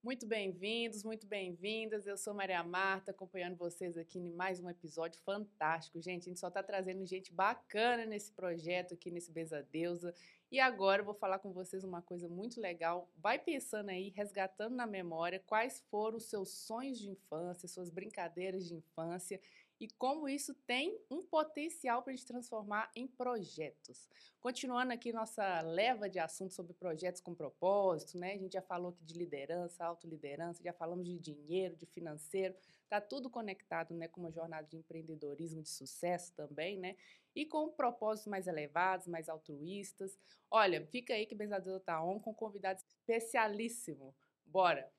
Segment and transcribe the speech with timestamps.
[0.00, 2.06] Muito bem-vindos, muito bem-vindas.
[2.06, 6.00] Eu sou Maria Marta, acompanhando vocês aqui em mais um episódio fantástico.
[6.00, 10.14] Gente, a gente só está trazendo gente bacana nesse projeto aqui, nesse Beza Deusa.
[10.52, 13.10] E agora eu vou falar com vocês uma coisa muito legal.
[13.16, 18.68] Vai pensando aí, resgatando na memória quais foram os seus sonhos de infância, suas brincadeiras
[18.68, 19.40] de infância
[19.80, 24.08] e como isso tem um potencial para a gente transformar em projetos.
[24.40, 28.32] Continuando aqui nossa leva de assuntos sobre projetos com propósito, né?
[28.34, 32.54] A gente já falou aqui de liderança, autoliderança, já falamos de dinheiro, de financeiro,
[32.88, 36.96] tá tudo conectado, né, com uma jornada de empreendedorismo de sucesso também, né?
[37.34, 40.18] E com propósitos mais elevados, mais altruístas.
[40.50, 44.14] Olha, fica aí que Benzadeiro tá on com um convidado especialíssimo.
[44.44, 44.90] Bora.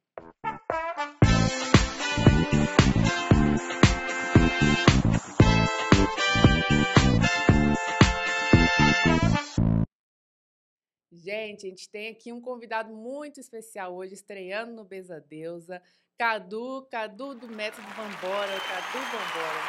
[11.11, 15.81] Gente, a gente tem aqui um convidado muito especial hoje, estreando no Beza Deusa.
[16.17, 19.59] Cadu, Cadu do Método Vambora, Cadu Vambora,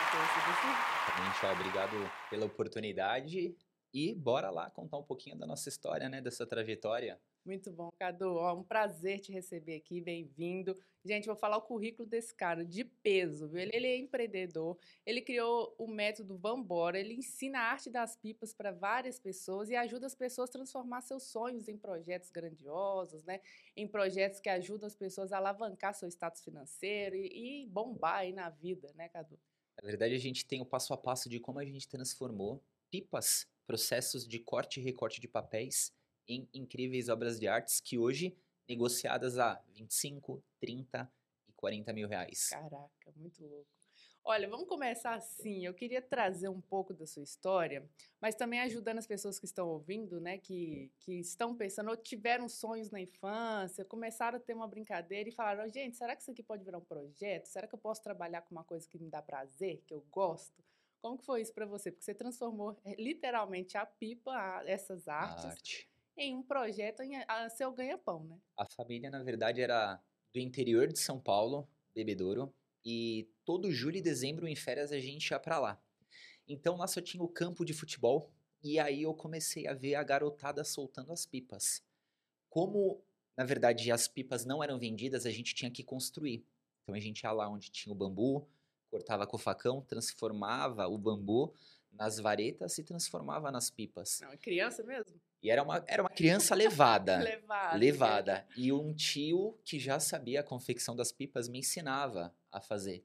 [0.51, 1.13] assim?
[1.13, 3.55] Realmente, ó, obrigado pela oportunidade
[3.93, 7.21] e bora lá contar um pouquinho da nossa história, né, dessa trajetória.
[7.45, 8.35] Muito bom, Cadu.
[8.35, 10.77] Ó, um prazer te receber aqui, bem-vindo.
[11.03, 13.61] Gente, vou falar o currículo desse cara, de peso, viu?
[13.61, 18.53] Ele, ele é empreendedor, ele criou o método Vambora, ele ensina a arte das pipas
[18.53, 23.41] para várias pessoas e ajuda as pessoas a transformar seus sonhos em projetos grandiosos, né?
[23.75, 28.33] Em projetos que ajudam as pessoas a alavancar seu status financeiro e, e bombar aí
[28.35, 29.39] na vida, né, Cadu?
[29.83, 33.47] Na verdade, a gente tem o passo a passo de como a gente transformou pipas,
[33.67, 35.99] processos de corte e recorte de papéis
[36.29, 38.37] em incríveis obras de artes que hoje
[38.69, 41.11] negociadas a 25, 30
[41.49, 42.49] e 40 mil reais.
[42.51, 43.69] Caraca, muito louco.
[44.23, 45.65] Olha, vamos começar assim.
[45.65, 47.89] Eu queria trazer um pouco da sua história,
[48.21, 52.49] mas também ajudando as pessoas que estão ouvindo, né, que, que estão pensando ou tiveram
[52.49, 56.43] sonhos na infância, começaram a ter uma brincadeira e falaram: gente, será que isso aqui
[56.43, 57.47] pode virar um projeto?
[57.47, 60.63] Será que eu posso trabalhar com uma coisa que me dá prazer, que eu gosto?
[61.01, 61.91] Como que foi isso para você?
[61.91, 65.90] Porque você transformou eh, literalmente a pipa, a, essas artes, Arte
[66.21, 68.39] em um projeto em a, seu ganha-pão, né?
[68.57, 69.99] A família, na verdade, era
[70.33, 72.53] do interior de São Paulo, Bebedouro,
[72.85, 75.83] e todo julho e dezembro em férias a gente ia para lá.
[76.47, 78.31] Então lá só tinha o campo de futebol
[78.63, 81.83] e aí eu comecei a ver a garotada soltando as pipas.
[82.51, 83.03] Como,
[83.37, 86.45] na verdade, as pipas não eram vendidas, a gente tinha que construir.
[86.83, 88.47] Então a gente ia lá onde tinha o bambu,
[88.91, 91.55] cortava com o facão, transformava o bambu
[91.93, 94.21] nas varetas e transformava nas pipas.
[94.21, 95.21] Não, é criança mesmo?
[95.43, 97.19] E era uma, era uma criança levada.
[97.23, 97.77] levada.
[97.77, 98.49] Levada.
[98.57, 103.05] E um tio que já sabia a confecção das pipas me ensinava a fazer.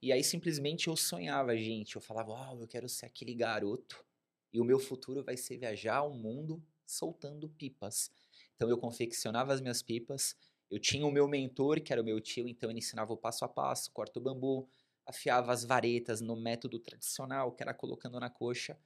[0.00, 1.96] E aí simplesmente eu sonhava, gente.
[1.96, 4.04] Eu falava, uau, eu quero ser aquele garoto.
[4.52, 8.10] E o meu futuro vai ser viajar ao mundo soltando pipas.
[8.54, 10.36] Então eu confeccionava as minhas pipas.
[10.70, 13.44] Eu tinha o meu mentor, que era o meu tio, então ele ensinava o passo
[13.44, 14.68] a passo, corta o bambu,
[15.06, 18.78] afiava as varetas no método tradicional, que era colocando na coxa.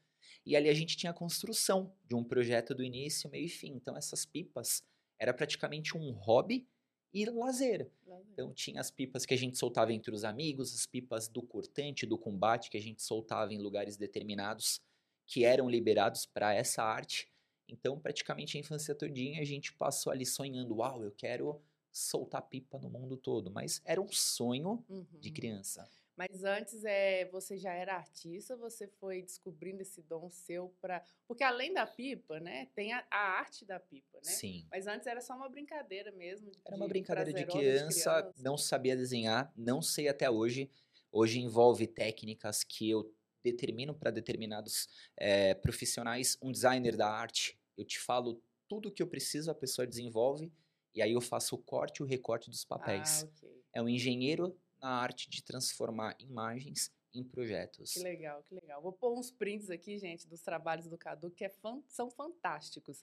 [0.44, 3.72] E ali a gente tinha a construção de um projeto do início, meio e fim.
[3.74, 4.82] Então essas pipas
[5.18, 6.68] era praticamente um hobby
[7.12, 7.90] e lazer.
[8.06, 8.26] lazer.
[8.32, 12.06] Então tinha as pipas que a gente soltava entre os amigos, as pipas do cortante,
[12.06, 14.80] do combate que a gente soltava em lugares determinados
[15.26, 17.28] que eram liberados para essa arte.
[17.68, 21.60] Então praticamente a infância todinha a gente passou ali sonhando, uau, eu quero
[21.90, 25.06] soltar pipa no mundo todo, mas era um sonho uhum.
[25.18, 25.88] de criança.
[26.16, 31.44] Mas antes é, você já era artista, você foi descobrindo esse dom seu para, porque
[31.44, 34.32] além da pipa, né, tem a, a, arte da pipa, né?
[34.32, 34.66] Sim.
[34.70, 36.50] Mas antes era só uma brincadeira mesmo.
[36.64, 40.70] Era uma brincadeira de criança, de não sabia desenhar, não sei até hoje.
[41.12, 43.12] Hoje envolve técnicas que eu
[43.44, 46.38] determino para determinados é, profissionais.
[46.42, 50.50] Um designer da arte, eu te falo tudo o que eu preciso, a pessoa desenvolve
[50.96, 53.22] e aí eu faço o corte e o recorte dos papéis.
[53.22, 53.62] Ah, okay.
[53.74, 57.92] É um engenheiro na arte de transformar imagens em projetos.
[57.92, 58.82] Que legal, que legal.
[58.82, 63.02] Vou pôr uns prints aqui, gente, dos trabalhos do Cadu, que é fan são fantásticos.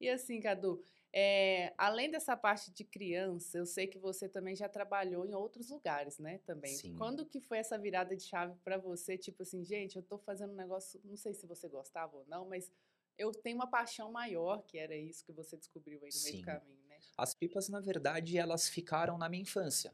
[0.00, 4.68] E assim, Cadu, é, além dessa parte de criança, eu sei que você também já
[4.68, 6.38] trabalhou em outros lugares, né?
[6.46, 6.76] Também.
[6.76, 6.94] Sim.
[6.96, 9.18] Quando que foi essa virada de chave para você?
[9.18, 12.46] Tipo assim, gente, eu estou fazendo um negócio, não sei se você gostava ou não,
[12.48, 12.70] mas
[13.16, 16.30] eu tenho uma paixão maior, que era isso que você descobriu aí no Sim.
[16.30, 16.98] meio do caminho, né?
[17.16, 19.92] As pipas, na verdade, elas ficaram na minha infância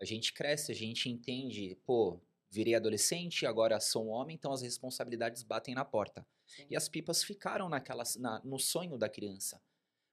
[0.00, 2.20] a gente cresce, a gente entende, pô,
[2.50, 6.26] virei adolescente, agora sou um homem, então as responsabilidades batem na porta.
[6.46, 6.66] Sim.
[6.70, 9.60] E as pipas ficaram naquelas, na, no sonho da criança.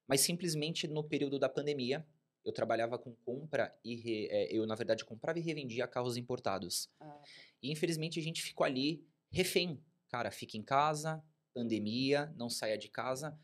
[0.08, 2.06] Mas simplesmente no período da pandemia,
[2.44, 6.90] eu trabalhava com compra e re, é, eu, na verdade, comprava e revendia carros importados.
[7.00, 7.24] Ah, tá.
[7.62, 9.82] E infelizmente a gente ficou ali refém.
[10.10, 13.38] Cara, fica em casa, pandemia, não saia de casa.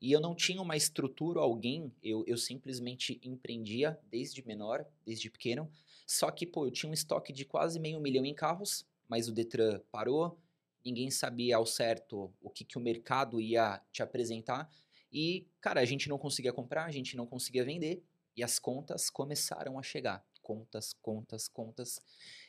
[0.00, 5.70] E eu não tinha uma estrutura, alguém, eu, eu simplesmente empreendia desde menor, desde pequeno.
[6.06, 9.32] Só que, pô, eu tinha um estoque de quase meio milhão em carros, mas o
[9.32, 10.38] Detran parou,
[10.84, 14.70] ninguém sabia ao certo o que, que o mercado ia te apresentar.
[15.12, 18.04] E, cara, a gente não conseguia comprar, a gente não conseguia vender,
[18.36, 20.24] e as contas começaram a chegar.
[20.42, 22.00] Contas, contas, contas.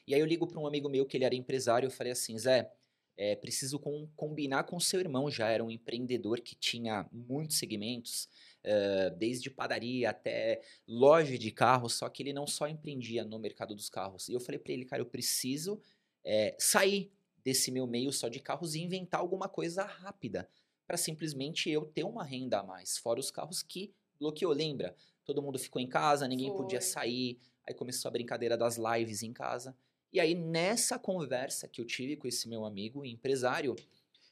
[0.06, 2.38] E aí eu ligo para um amigo meu que ele era empresário, eu falei assim,
[2.38, 2.72] Zé,
[3.18, 8.30] é, preciso com, combinar com seu irmão, já era um empreendedor que tinha muitos segmentos,
[8.68, 13.74] uh, desde padaria até loja de carros, só que ele não só empreendia no mercado
[13.74, 14.28] dos carros.
[14.28, 15.82] E eu falei para ele, cara, eu preciso
[16.24, 17.12] é, sair
[17.44, 20.50] desse meu meio só de carros e inventar alguma coisa rápida
[20.86, 24.54] para simplesmente eu ter uma renda a mais, fora os carros que bloqueou.
[24.54, 24.96] Lembra?
[25.24, 26.58] Todo mundo ficou em casa, ninguém Foi.
[26.58, 29.76] podia sair, aí começou a brincadeira das lives em casa.
[30.12, 33.76] E aí, nessa conversa que eu tive com esse meu amigo empresário,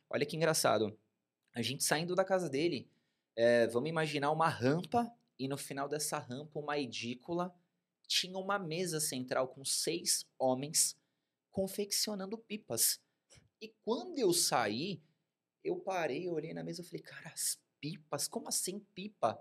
[0.09, 0.97] olha que engraçado.
[1.53, 2.89] A gente saindo da casa dele,
[3.35, 7.53] é, vamos imaginar uma rampa, e no final dessa rampa, uma edícula,
[8.07, 10.97] tinha uma mesa central com seis homens
[11.51, 12.99] confeccionando pipas.
[13.61, 15.01] E quando eu saí,
[15.63, 18.27] eu parei, eu olhei na mesa e falei, cara, as pipas?
[18.27, 19.39] Como assim pipa?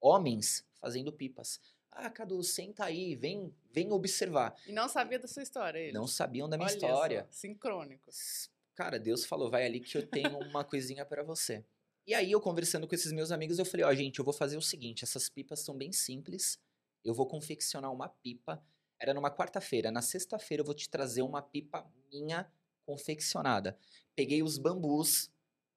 [0.00, 1.60] Homens fazendo pipas.
[1.90, 4.54] Ah, Cadu, senta aí, vem, vem observar.
[4.66, 5.94] E não sabia da sua história, eles?
[5.94, 7.26] Não sabiam da minha Olha história.
[7.30, 8.50] Só, sincrônicos.
[8.74, 11.64] Cara, Deus falou, vai ali que eu tenho uma coisinha para você.
[12.06, 14.32] E aí, eu conversando com esses meus amigos, eu falei, ó, oh, gente, eu vou
[14.32, 16.58] fazer o seguinte, essas pipas são bem simples,
[17.04, 18.62] eu vou confeccionar uma pipa
[18.98, 19.90] era numa quarta-feira.
[19.90, 22.50] Na sexta-feira eu vou te trazer uma pipa minha
[22.84, 23.78] confeccionada.
[24.14, 25.30] Peguei os bambus,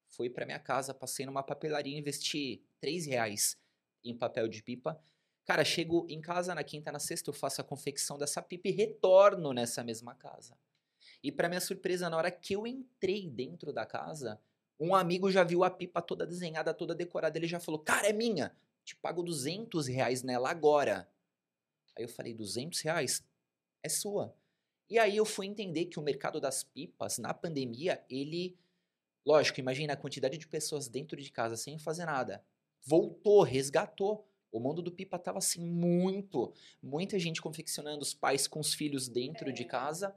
[0.07, 3.57] fui para minha casa, passei numa papelaria, investi três reais
[4.03, 4.99] em papel de pipa.
[5.45, 8.71] Cara, chego em casa na quinta, na sexta, eu faço a confecção dessa pipa e
[8.71, 10.57] retorno nessa mesma casa.
[11.23, 14.39] E para minha surpresa, na hora que eu entrei dentro da casa,
[14.79, 17.37] um amigo já viu a pipa toda desenhada, toda decorada.
[17.37, 18.55] Ele já falou: Cara, é minha.
[18.83, 21.07] Te pago 200 reais nela agora.
[21.95, 23.23] Aí eu falei, 200 reais?
[23.83, 24.33] É sua.
[24.89, 28.57] E aí eu fui entender que o mercado das pipas, na pandemia, ele...
[29.25, 32.43] Lógico, imagina a quantidade de pessoas dentro de casa sem fazer nada.
[32.83, 34.25] Voltou, resgatou.
[34.51, 39.07] O mundo do pipa tava assim muito, muita gente confeccionando, os pais com os filhos
[39.07, 39.51] dentro é.
[39.51, 40.15] de casa.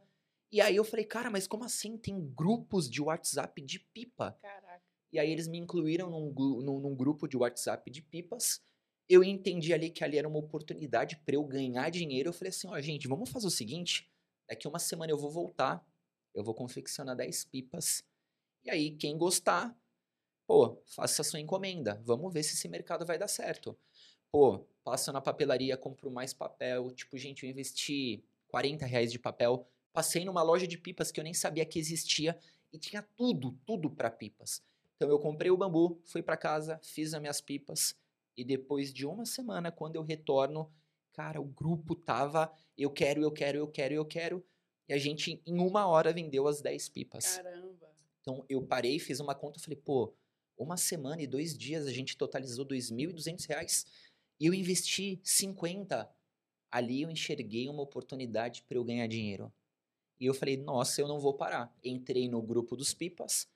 [0.52, 1.96] E aí eu falei, cara, mas como assim?
[1.96, 4.38] Tem grupos de WhatsApp de pipa.
[4.43, 4.82] Caraca.
[5.10, 6.32] E aí eles me incluíram num,
[6.62, 8.62] num, num grupo de WhatsApp de pipas
[9.08, 12.31] eu entendi ali que ali era uma oportunidade para eu ganhar dinheiro.
[12.31, 14.10] Eu falei assim: ó, gente, vamos fazer o seguinte:
[14.49, 15.87] daqui uma semana eu vou voltar,
[16.34, 18.02] eu vou confeccionar 10 pipas.
[18.64, 19.76] E aí, quem gostar,
[20.46, 22.00] pô, faça a sua encomenda.
[22.04, 23.78] Vamos ver se esse mercado vai dar certo.
[24.31, 26.90] Pô, passo na papelaria, compro mais papel.
[26.93, 29.69] Tipo, gente, eu investi 40 reais de papel.
[29.93, 32.39] Passei numa loja de pipas que eu nem sabia que existia
[32.73, 34.62] e tinha tudo, tudo para pipas.
[34.97, 37.94] Então eu comprei o bambu, fui para casa, fiz as minhas pipas
[38.37, 40.73] e depois de uma semana, quando eu retorno,
[41.12, 44.44] cara, o grupo tava, eu quero, eu quero, eu quero, eu quero.
[44.89, 47.37] E a gente, em uma hora, vendeu as 10 pipas.
[47.37, 47.91] Caramba!
[48.21, 50.15] Então, eu parei, fiz uma conta, falei, pô,
[50.56, 53.87] uma semana e dois dias a gente totalizou R$ 2.200
[54.38, 56.09] e eu investi 50.
[56.71, 59.53] Ali eu enxerguei uma oportunidade para eu ganhar dinheiro.
[60.23, 61.77] E eu falei, nossa, eu não vou parar.
[61.83, 63.49] Entrei no grupo dos pipas,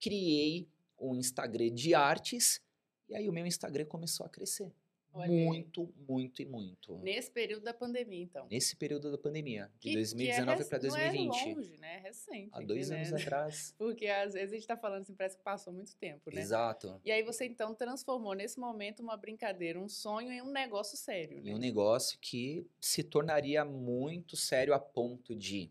[0.00, 0.66] criei
[0.98, 2.62] um Instagram de artes
[3.06, 4.72] e aí o meu Instagram começou a crescer.
[5.12, 6.96] Olha muito, muito e muito.
[7.00, 8.48] Nesse período da pandemia, então.
[8.50, 11.26] Nesse período da pandemia, de que, 2019 é para 2020.
[11.26, 11.96] Não é longe, né?
[11.96, 12.50] É recente.
[12.54, 13.22] Há dois aqui, anos né?
[13.22, 13.74] atrás.
[13.78, 16.40] Porque às vezes a gente está falando assim, parece que passou muito tempo, né?
[16.40, 16.98] Exato.
[17.04, 21.42] E aí você então transformou nesse momento uma brincadeira, um sonho em um negócio sério,
[21.42, 21.50] né?
[21.50, 25.70] Em um negócio que se tornaria muito sério a ponto de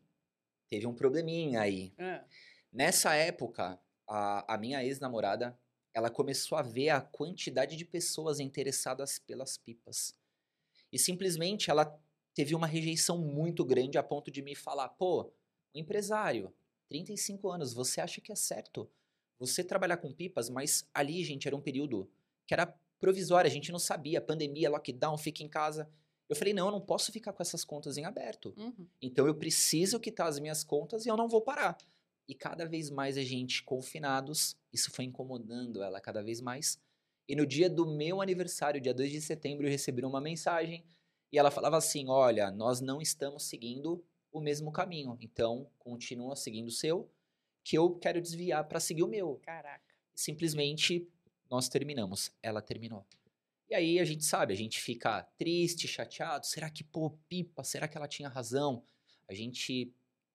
[0.73, 1.93] teve um probleminha aí.
[1.99, 2.25] Ah.
[2.71, 5.55] Nessa época, a, a minha ex-namorada
[5.93, 10.15] ela começou a ver a quantidade de pessoas interessadas pelas pipas.
[10.91, 11.95] E simplesmente ela
[12.33, 15.31] teve uma rejeição muito grande a ponto de me falar: pô,
[15.75, 16.51] um empresário,
[16.89, 18.89] 35 anos, você acha que é certo
[19.37, 20.49] você trabalhar com pipas?
[20.49, 22.09] Mas ali, gente, era um período
[22.47, 22.65] que era
[22.99, 25.87] provisório, a gente não sabia, pandemia, lockdown, fica em casa.
[26.29, 28.53] Eu falei: não, eu não posso ficar com essas contas em aberto.
[28.57, 28.87] Uhum.
[29.01, 31.77] Então eu preciso quitar as minhas contas e eu não vou parar.
[32.27, 36.79] E cada vez mais a gente confinados, isso foi incomodando ela cada vez mais.
[37.27, 40.85] E no dia do meu aniversário, dia 2 de setembro, eu recebi uma mensagem
[41.31, 46.67] e ela falava assim: Olha, nós não estamos seguindo o mesmo caminho, então continua seguindo
[46.67, 47.09] o seu,
[47.63, 49.39] que eu quero desviar para seguir o meu.
[49.43, 49.93] Caraca.
[50.15, 51.07] Simplesmente
[51.49, 52.31] nós terminamos.
[52.41, 53.05] Ela terminou.
[53.73, 56.45] E aí a gente sabe, a gente fica triste, chateado.
[56.45, 58.83] Será que, pô, pipa, será que ela tinha razão?
[59.27, 59.91] A gente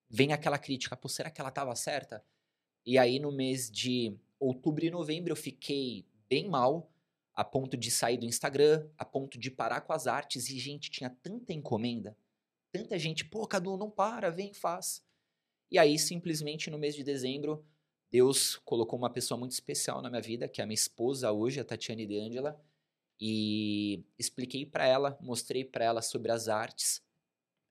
[0.09, 2.21] vem aquela crítica, pô, será que ela estava certa?
[2.85, 6.91] E aí no mês de outubro e novembro eu fiquei bem mal,
[7.33, 10.49] a ponto de sair do Instagram, a ponto de parar com as artes.
[10.49, 12.17] E, gente, tinha tanta encomenda,
[12.73, 15.01] tanta gente, pô, Cadu, não para, vem, faz.
[15.71, 17.65] E aí, simplesmente, no mês de dezembro,
[18.11, 21.61] Deus colocou uma pessoa muito especial na minha vida, que é a minha esposa hoje,
[21.61, 22.61] a Tatiane De Angela,
[23.19, 27.01] e expliquei para ela, mostrei para ela sobre as artes.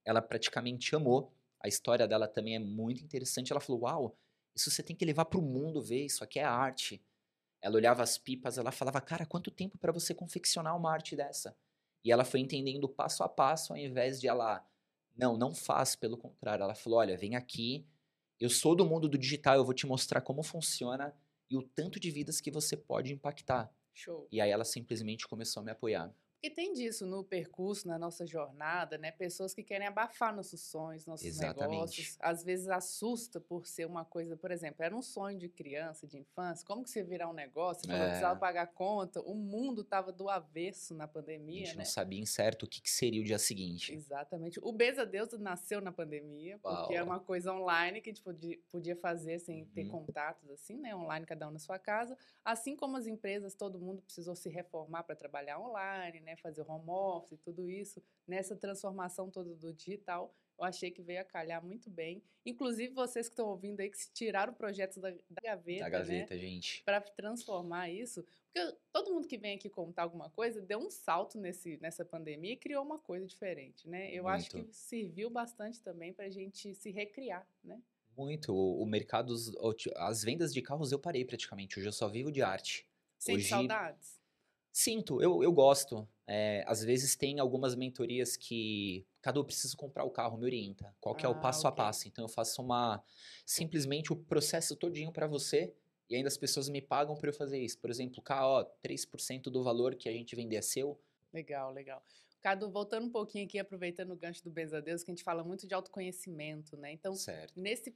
[0.04, 1.32] Ela praticamente amou.
[1.62, 3.52] A história dela também é muito interessante.
[3.52, 4.18] Ela falou: "Uau,
[4.54, 7.02] isso você tem que levar para o mundo ver, isso aqui é arte".
[7.62, 11.56] Ela olhava as pipas, ela falava: "Cara, quanto tempo para você confeccionar uma arte dessa?"
[12.04, 14.66] E ela foi entendendo passo a passo, ao invés de ela,
[15.16, 17.86] não, não faz, pelo contrário, ela falou: "Olha, vem aqui,
[18.40, 21.14] eu sou do mundo do digital, eu vou te mostrar como funciona
[21.50, 23.72] e o tanto de vidas que você pode impactar".
[23.98, 24.28] Show.
[24.30, 26.14] E aí ela simplesmente começou a me apoiar.
[26.40, 29.10] Porque tem disso no percurso, na nossa jornada, né?
[29.10, 31.70] Pessoas que querem abafar nossos sonhos, nossos Exatamente.
[31.72, 32.16] negócios.
[32.20, 36.16] Às vezes assusta por ser uma coisa, por exemplo, era um sonho de criança, de
[36.16, 36.64] infância.
[36.64, 37.84] Como que você virar um negócio?
[37.86, 38.04] Você É.
[38.04, 39.20] precisava pagar conta.
[39.22, 41.82] O mundo estava do avesso na A pandemia, gente né?
[41.82, 43.92] não sabia em certo o que, que seria o dia seguinte.
[43.92, 44.60] Exatamente.
[44.62, 47.06] O Beza Deus nasceu na pandemia, porque é Uau.
[47.06, 49.90] uma coisa online que a gente podia, podia fazer sem ter Uhum.
[49.90, 50.94] contatos, assim, né?
[50.94, 52.16] Online, cada um na sua casa.
[52.44, 56.27] Assim como as empresas, todo mundo precisou se reformar para trabalhar online, né?
[56.36, 58.02] Fazer home office e tudo isso.
[58.26, 62.22] Nessa transformação toda do digital, eu achei que veio a calhar muito bem.
[62.44, 65.90] Inclusive, vocês que estão ouvindo aí, que se tiraram projetos da, da gaveta, Da né?
[65.90, 66.82] gaveta, gente.
[66.84, 68.24] para transformar isso.
[68.52, 72.54] Porque todo mundo que vem aqui contar alguma coisa deu um salto nesse, nessa pandemia
[72.54, 74.10] e criou uma coisa diferente, né?
[74.12, 74.72] Eu acho que Muito.
[74.74, 77.80] serviu bastante também para a gente se recriar, né?
[78.16, 78.52] Muito.
[78.52, 79.32] O, o mercado,
[79.96, 81.78] as vendas de carros eu parei praticamente.
[81.78, 82.84] Hoje eu só vivo de arte.
[83.16, 84.18] Sente Hoje- saudades?
[84.80, 86.08] Sinto, eu, eu gosto.
[86.24, 89.04] É, às vezes tem algumas mentorias que.
[89.20, 90.94] Cadu, eu preciso comprar o carro, me orienta.
[91.00, 91.84] Qual que é Ah, o passo a ok.
[91.84, 92.06] passo?
[92.06, 93.02] Então eu faço uma.
[93.44, 95.74] Simplesmente o processo todinho para você.
[96.08, 97.76] E ainda as pessoas me pagam para eu fazer isso.
[97.80, 100.96] Por exemplo, cá, ó, 3% do valor que a gente vender é seu.
[101.32, 102.00] Legal, legal.
[102.40, 105.42] Cadu, voltando um pouquinho aqui, aproveitando o gancho do Benza Deus, que a gente fala
[105.42, 106.92] muito de autoconhecimento, né?
[106.92, 107.52] Então, Certo.
[107.60, 107.92] nesse,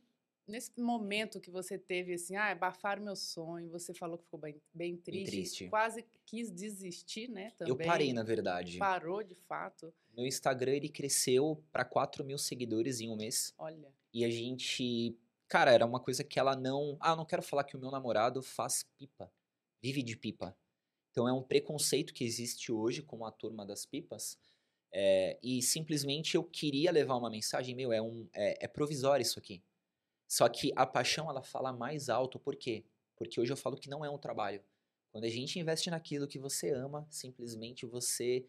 [0.47, 4.61] nesse momento que você teve assim, ah, abafaram meu sonho, você falou que ficou bem,
[4.73, 5.69] bem triste, triste.
[5.69, 7.53] quase quis desistir, né?
[7.57, 7.73] Também.
[7.73, 8.79] Eu parei, na verdade.
[8.79, 9.93] Parou de fato.
[10.17, 13.55] Meu Instagram ele cresceu para 4 mil seguidores em um mês.
[13.59, 15.17] Olha, E a gente.
[15.49, 16.97] Cara, era uma coisa que ela não.
[17.01, 19.31] Ah, não quero falar que o meu namorado faz pipa.
[19.81, 20.57] Vive de pipa.
[21.11, 24.39] Então é um preconceito que existe hoje com a turma das pipas.
[24.95, 29.39] é, e simplesmente eu queria levar uma mensagem, meu, é, um, é, é provisório isso
[29.39, 29.63] aqui.
[30.33, 32.87] Só que a paixão ela fala mais alto, por quê?
[33.17, 34.65] Porque hoje eu falo que não é um trabalho.
[35.11, 38.47] Quando a gente investe naquilo que você ama, simplesmente você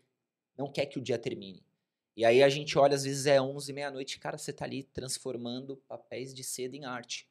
[0.57, 1.61] não quer que o dia termine.
[2.15, 5.75] E aí a gente olha, às vezes é 11, meia-noite, cara, você tá ali transformando
[5.85, 7.27] papéis de seda em arte.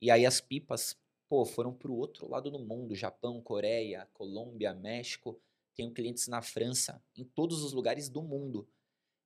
[0.00, 0.96] E aí as pipas,
[1.28, 5.40] pô, foram pro outro lado do mundo, Japão, Coreia, Colômbia, México.
[5.74, 8.68] Tenho clientes na França, em todos os lugares do mundo.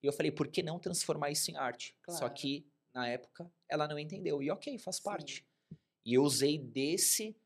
[0.03, 1.95] E eu falei, por que não transformar isso em arte?
[2.09, 2.33] Só Claro.
[2.33, 4.43] que, na época, ela não entendeu.
[4.43, 5.03] E ok, faz Sim.
[5.03, 5.47] parte.
[6.05, 7.37] E eu usei desse,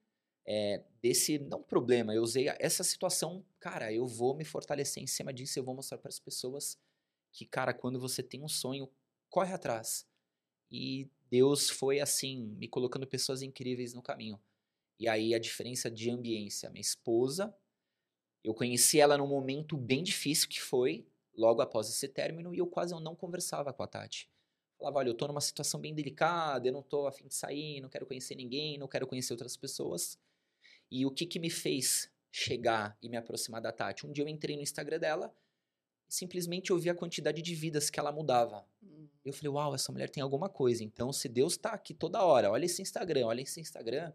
[0.46, 5.32] é, desse, não problema, eu usei essa situação, cara, eu vou me fortalecer em cima
[5.32, 6.78] disso, eu vou mostrar para as pessoas
[7.32, 8.90] que, cara, quando você tem um sonho,
[9.28, 10.06] corre atrás.
[10.70, 14.40] E Deus foi assim, me colocando pessoas incríveis no caminho.
[14.98, 17.54] E aí a diferença de ambiência, minha esposa,
[18.42, 22.66] eu conheci ela num momento bem difícil que foi logo após esse término e eu
[22.66, 24.30] quase não conversava com a Tati.
[24.78, 27.88] Falava, olha, eu tô numa situação bem delicada, eu não tô afim de sair, não
[27.88, 30.18] quero conhecer ninguém, não quero conhecer outras pessoas.
[30.90, 34.06] E o que que me fez chegar e me aproximar da Tati?
[34.06, 35.34] Um dia eu entrei no Instagram dela
[36.08, 38.66] e simplesmente eu vi a quantidade de vidas que ela mudava.
[38.82, 40.84] Hum, Eu falei, uau, essa mulher tem alguma coisa.
[40.84, 44.12] Então, se Deus tá aqui toda hora, olha esse Instagram, olha esse Instagram.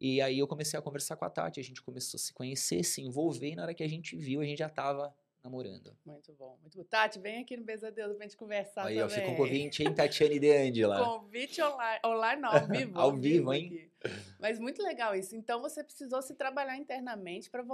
[0.00, 2.82] E aí eu comecei a conversar com a Tati, a gente começou a se conhecer,
[2.84, 5.14] se envolver, e na hora que a gente viu, a gente já tava
[5.46, 5.96] namorando.
[6.04, 6.84] muito bom, muito bom.
[6.84, 8.98] Tati, vem aqui no Beza Deus pra gente conversar aí também.
[8.98, 10.98] eu fico com convite, hein, Tatiane de Angela.
[11.04, 12.98] Convite online, online não, ao vivo.
[12.98, 13.66] Ao vivo, hein?
[13.66, 13.90] aqui.
[14.38, 15.34] Mas muito legal isso.
[15.34, 17.64] Então você precisou se trabalhar internamente para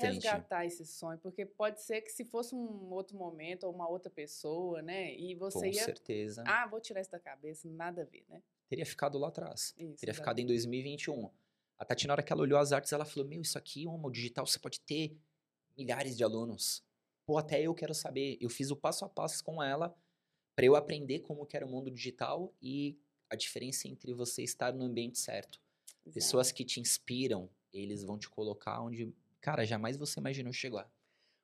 [0.00, 4.10] resgatar esse sonho, porque pode ser que se fosse um outro momento ou uma outra
[4.10, 5.14] pessoa, né?
[5.14, 6.44] E você Com ia, certeza.
[6.46, 8.42] ah, vou tirar isso da cabeça, nada a ver, né?
[8.68, 9.74] Teria ficado lá atrás.
[9.76, 11.06] Isso, Teria ficado em exatamente.
[11.06, 11.30] 2021.
[11.78, 14.10] A Tati, na hora que ela olhou as artes, ela falou: Meu, isso aqui, o
[14.10, 15.16] digital, você pode ter
[15.76, 16.82] milhares de alunos.
[17.32, 18.36] Pô, até eu quero saber.
[18.42, 19.96] Eu fiz o passo a passo com ela
[20.54, 22.98] para eu aprender como que era o mundo digital e
[23.30, 25.58] a diferença entre você estar no ambiente certo.
[26.04, 26.12] Exato.
[26.12, 30.92] Pessoas que te inspiram, eles vão te colocar onde, cara, jamais você imaginou chegar.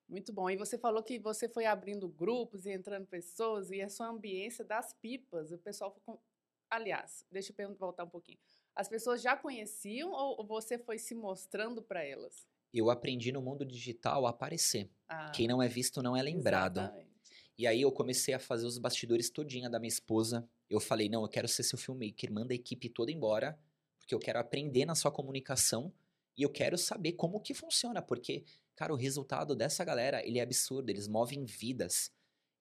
[0.07, 0.51] Muito bom.
[0.51, 4.67] E você falou que você foi abrindo grupos e entrando pessoas e a sua ambiência
[4.67, 6.21] das pipas, o pessoal foi com...
[6.69, 8.39] Aliás, deixa eu voltar um pouquinho.
[8.75, 12.47] As pessoas já conheciam ou ou você foi se mostrando para elas?
[12.73, 14.91] Eu aprendi no mundo digital a aparecer.
[15.09, 16.81] Ah, Quem não é visto não é lembrado.
[16.81, 17.09] exatamente.
[17.57, 20.49] E aí eu comecei a fazer os bastidores todinha da minha esposa.
[20.71, 23.59] Eu falei, não, eu quero ser seu filmmaker, manda a equipe toda embora,
[23.99, 25.93] porque eu quero aprender na sua comunicação
[26.37, 28.45] e eu quero saber como que funciona, porque,
[28.77, 32.13] cara, o resultado dessa galera, ele é absurdo, eles movem vidas.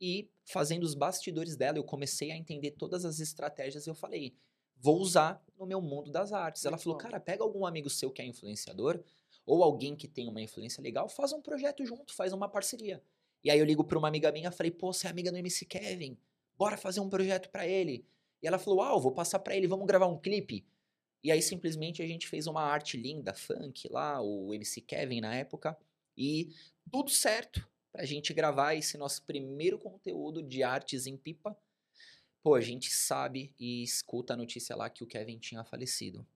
[0.01, 4.35] E fazendo os bastidores dela, eu comecei a entender todas as estratégias e eu falei,
[4.75, 6.65] vou usar no meu mundo das artes.
[6.65, 9.03] Ela falou, cara, pega algum amigo seu que é influenciador,
[9.47, 13.01] ou alguém que tem uma influência legal, faz um projeto junto, faz uma parceria.
[13.41, 15.65] E aí eu ligo pra uma amiga minha, falei, pô, você é amiga do MC
[15.65, 16.17] Kevin,
[16.57, 18.05] bora fazer um projeto pra ele.
[18.43, 20.67] E ela falou, uau, vou passar pra ele, vamos gravar um clipe.
[21.23, 25.33] E aí simplesmente a gente fez uma arte linda, funk lá, o MC Kevin na
[25.33, 25.77] época,
[26.15, 26.49] e
[26.91, 31.57] tudo certo pra gente gravar esse nosso primeiro conteúdo de artes em pipa.
[32.43, 36.27] Pô, a gente sabe e escuta a notícia lá que o Kevin tinha falecido.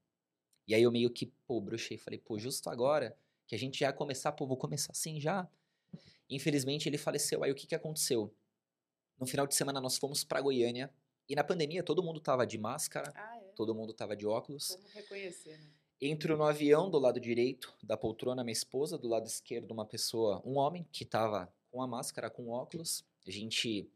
[0.67, 3.87] E aí eu meio que, pô, bruxei, falei, pô, justo agora que a gente já
[3.87, 5.47] ia começar, pô, vou começar assim já.
[6.29, 7.43] Infelizmente ele faleceu.
[7.43, 8.33] Aí o que que aconteceu?
[9.19, 10.89] No final de semana nós fomos pra Goiânia
[11.27, 13.51] e na pandemia todo mundo tava de máscara, Ah, é.
[13.55, 14.69] todo mundo tava de óculos.
[14.69, 15.69] Como reconhecer, né?
[15.99, 20.41] Entro no avião do lado direito da poltrona minha esposa, do lado esquerdo uma pessoa,
[20.43, 23.05] um homem que tava com a máscara, com óculos.
[23.27, 23.87] A gente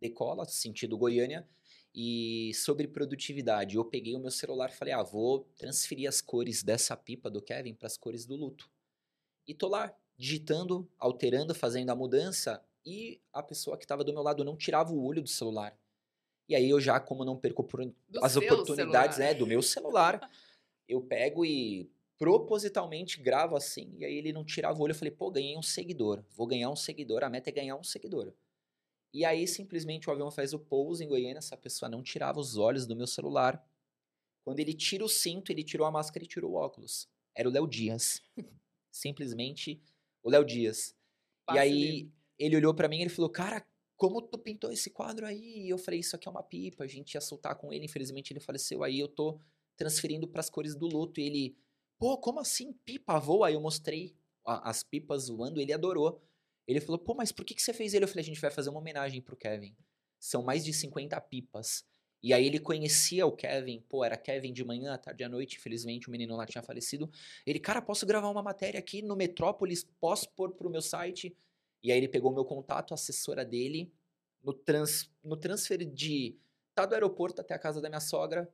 [0.00, 1.48] decola sentido Goiânia
[1.94, 6.62] e sobre produtividade, eu peguei o meu celular e falei: "Ah, vou transferir as cores
[6.62, 8.70] dessa pipa do Kevin para as cores do luto".
[9.46, 14.22] E tô lá digitando, alterando, fazendo a mudança e a pessoa que estava do meu
[14.22, 15.78] lado não tirava o olho do celular.
[16.48, 17.66] E aí eu já, como não perco
[18.08, 19.30] Do as oportunidades celular.
[19.30, 20.20] é do meu celular,
[20.88, 25.10] eu pego e propositalmente gravo assim, e aí ele não tirava o olho, eu falei,
[25.10, 28.32] pô, ganhei um seguidor, vou ganhar um seguidor, a meta é ganhar um seguidor.
[29.12, 32.56] E aí simplesmente o avião faz o pouso em Goiânia, essa pessoa não tirava os
[32.56, 33.62] olhos do meu celular.
[34.44, 37.08] Quando ele tira o cinto, ele tirou a máscara e tirou o óculos.
[37.34, 38.22] Era o Léo Dias.
[38.90, 39.80] Simplesmente
[40.22, 40.94] o Léo Dias.
[41.48, 43.66] E Passe aí ele olhou pra mim e ele falou: "Cara,
[43.96, 46.86] como tu pintou esse quadro aí?" E eu falei: "Isso aqui é uma pipa, a
[46.88, 49.40] gente ia soltar com ele, infelizmente ele faleceu, aí eu tô
[49.76, 51.20] transferindo pras cores do luto".
[51.20, 51.56] E ele:
[51.98, 56.20] "Pô, como assim pipa voa?" Aí eu mostrei as pipas voando, ele adorou.
[56.72, 58.50] Ele falou: "Pô, mas por que que você fez ele?" Eu falei: "A gente vai
[58.50, 59.76] fazer uma homenagem pro Kevin.
[60.18, 61.84] São mais de 50 pipas."
[62.22, 66.06] E aí ele conhecia o Kevin, pô, era Kevin de manhã, tarde à noite, infelizmente
[66.06, 67.10] o menino lá tinha falecido.
[67.44, 71.36] Ele, cara, posso gravar uma matéria aqui no Metrópolis, posso pôr pro meu site?
[71.82, 73.92] E aí ele pegou meu contato, a assessora dele,
[74.40, 76.38] no, trans, no transfer de
[76.76, 78.48] tá do aeroporto até a casa da minha sogra.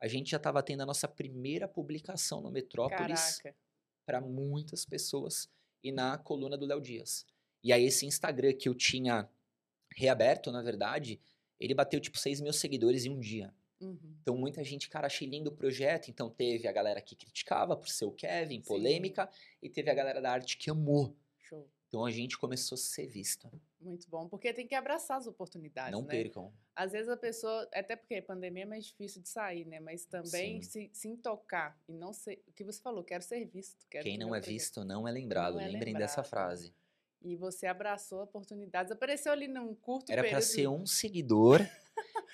[0.00, 3.56] A gente já estava tendo a nossa primeira publicação no Metrópolis Caraca.
[4.04, 5.48] para muitas pessoas
[5.82, 7.24] e na coluna do Léo Dias.
[7.62, 9.28] E aí esse Instagram que eu tinha
[9.94, 11.20] reaberto, na verdade,
[11.60, 13.54] ele bateu tipo 6 mil seguidores em um dia.
[13.80, 13.98] Uhum.
[14.22, 16.08] Então muita gente, cara, achei lindo o projeto.
[16.08, 18.62] Então teve a galera que criticava por ser o Kevin, Sim.
[18.68, 19.28] polêmica,
[19.60, 21.16] e teve a galera da arte que amou.
[21.38, 21.68] Show.
[21.88, 23.50] Então a gente começou a ser visto.
[23.80, 24.26] Muito bom.
[24.28, 26.08] Porque tem que abraçar as oportunidades, Não né?
[26.08, 26.52] percam.
[26.74, 29.78] Às vezes a pessoa, até porque a pandemia é mais difícil de sair, né?
[29.78, 32.42] Mas também se, se intocar e não ser.
[32.48, 33.84] O que você falou, quero ser visto.
[33.90, 35.54] Quero Quem que não é projeto- visto não é lembrado.
[35.54, 36.30] Não é Lembrem dessa lembrado.
[36.30, 36.74] frase.
[37.24, 38.90] E você abraçou oportunidades.
[38.90, 41.60] Apareceu ali num curto Era pra ser um seguidor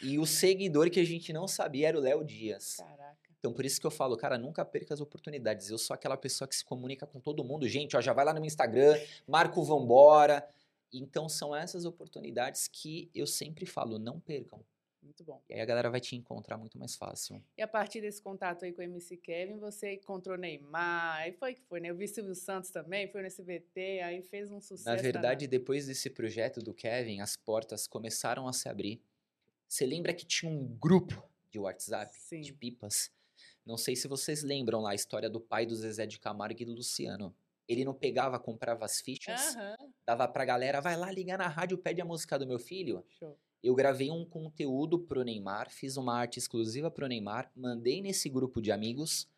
[0.03, 2.77] e o seguidor que a gente não sabia era o Léo Dias.
[2.77, 3.19] Caraca.
[3.39, 5.71] Então por isso que eu falo, cara, nunca perca as oportunidades.
[5.71, 7.69] Eu sou aquela pessoa que se comunica com todo mundo.
[7.69, 10.47] Gente, ó, já vai lá no meu Instagram, marca o vambora.
[10.93, 14.65] Então são essas oportunidades que eu sempre falo, não percam.
[15.09, 15.43] Muito bom.
[15.49, 17.43] E aí a galera vai te encontrar muito mais fácil.
[17.57, 21.55] E a partir desse contato aí com o MC Kevin, você encontrou Neymar, aí foi
[21.55, 21.89] que foi, né?
[21.89, 24.85] Eu vi Silvio Santos também, foi no SBT, aí fez um sucesso.
[24.85, 25.51] Na verdade, danado.
[25.51, 29.03] depois desse projeto do Kevin, as portas começaram a se abrir.
[29.67, 32.55] Você lembra que tinha um grupo de WhatsApp de Sim.
[32.55, 33.11] pipas?
[33.65, 36.67] Não sei se vocês lembram lá a história do pai do Zezé de Camargo e
[36.67, 37.35] do Luciano.
[37.67, 41.79] Ele não pegava, comprava as fichas, Aham, dava pra galera, vai lá ligar na rádio,
[41.79, 43.03] pede a música do meu filho.
[43.09, 43.39] show.
[43.63, 48.63] Eu gravei um conteúdo pro Neymar, fiz uma arte exclusiva pro Neymar, mandei nesse grupo
[48.63, 49.29] de amigos,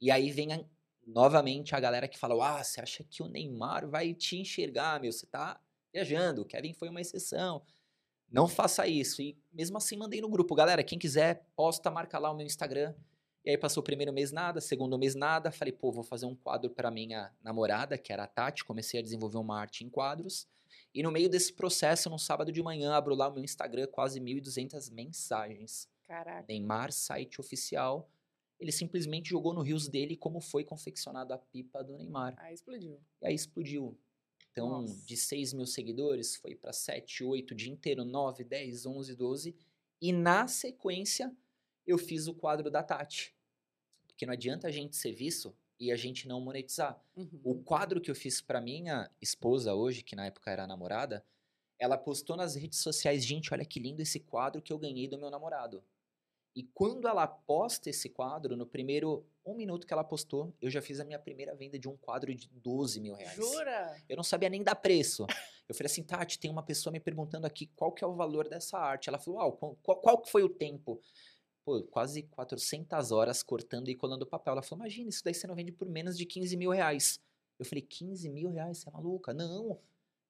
[0.00, 0.64] e aí vem a-
[1.06, 5.12] novamente a galera que fala: Ah, você acha que o Neymar vai te enxergar, meu?
[5.12, 5.60] Você tá
[5.92, 7.62] viajando, o Kevin foi uma exceção.
[8.30, 9.22] Não faça isso.
[9.22, 12.94] E mesmo assim mandei no grupo, galera, quem quiser, posta, marca lá o meu Instagram.
[13.44, 15.52] E aí passou o primeiro mês nada, segundo mês nada.
[15.52, 18.64] Falei, pô, vou fazer um quadro pra minha namorada, que era a Tati.
[18.64, 20.48] Comecei a desenvolver uma arte em quadros.
[20.94, 24.20] E no meio desse processo, no sábado de manhã, abro lá o meu Instagram, quase
[24.20, 25.88] 1.200 mensagens.
[26.06, 26.44] Caraca.
[26.48, 28.08] Neymar, site oficial.
[28.60, 32.36] Ele simplesmente jogou no rios dele como foi confeccionado a pipa do Neymar.
[32.38, 33.00] Aí explodiu.
[33.20, 33.98] E aí explodiu.
[34.52, 35.04] Então, Nossa.
[35.04, 39.56] de 6 mil seguidores, foi para 7, 8, o dia inteiro, 9, 10, 11, 12.
[40.00, 41.36] E na sequência,
[41.84, 43.34] eu fiz o quadro da Tati.
[44.06, 47.00] Porque não adianta a gente ser visto e a gente não monetizar.
[47.16, 47.40] Uhum.
[47.42, 51.24] O quadro que eu fiz para minha esposa hoje, que na época era namorada,
[51.78, 55.18] ela postou nas redes sociais, gente, olha que lindo esse quadro que eu ganhei do
[55.18, 55.82] meu namorado.
[56.56, 60.80] E quando ela posta esse quadro, no primeiro um minuto que ela postou, eu já
[60.80, 63.34] fiz a minha primeira venda de um quadro de 12 mil reais.
[63.34, 63.96] Jura?
[64.08, 65.26] Eu não sabia nem dar preço.
[65.68, 68.48] Eu falei assim, Tati, tem uma pessoa me perguntando aqui qual que é o valor
[68.48, 69.08] dessa arte.
[69.08, 71.00] Ela falou, ah, qual, qual que foi o tempo?
[71.64, 74.52] Pô, quase 400 horas cortando e colando papel.
[74.52, 77.18] Ela falou, imagina, isso daí você não vende por menos de 15 mil reais.
[77.58, 78.78] Eu falei, 15 mil reais?
[78.78, 79.32] Você é maluca?
[79.32, 79.80] Não.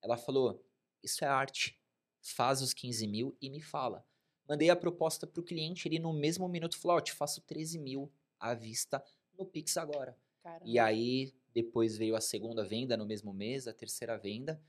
[0.00, 0.62] Ela falou,
[1.02, 1.78] isso é arte.
[2.22, 4.06] Faz os 15 mil e me fala.
[4.48, 7.40] Mandei a proposta para o cliente, ele no mesmo minuto falou, ó, oh, te faço
[7.40, 9.02] 13 mil à vista
[9.36, 10.16] no Pix agora.
[10.42, 10.64] Caramba.
[10.64, 14.60] E aí, depois veio a segunda venda no mesmo mês, a terceira venda.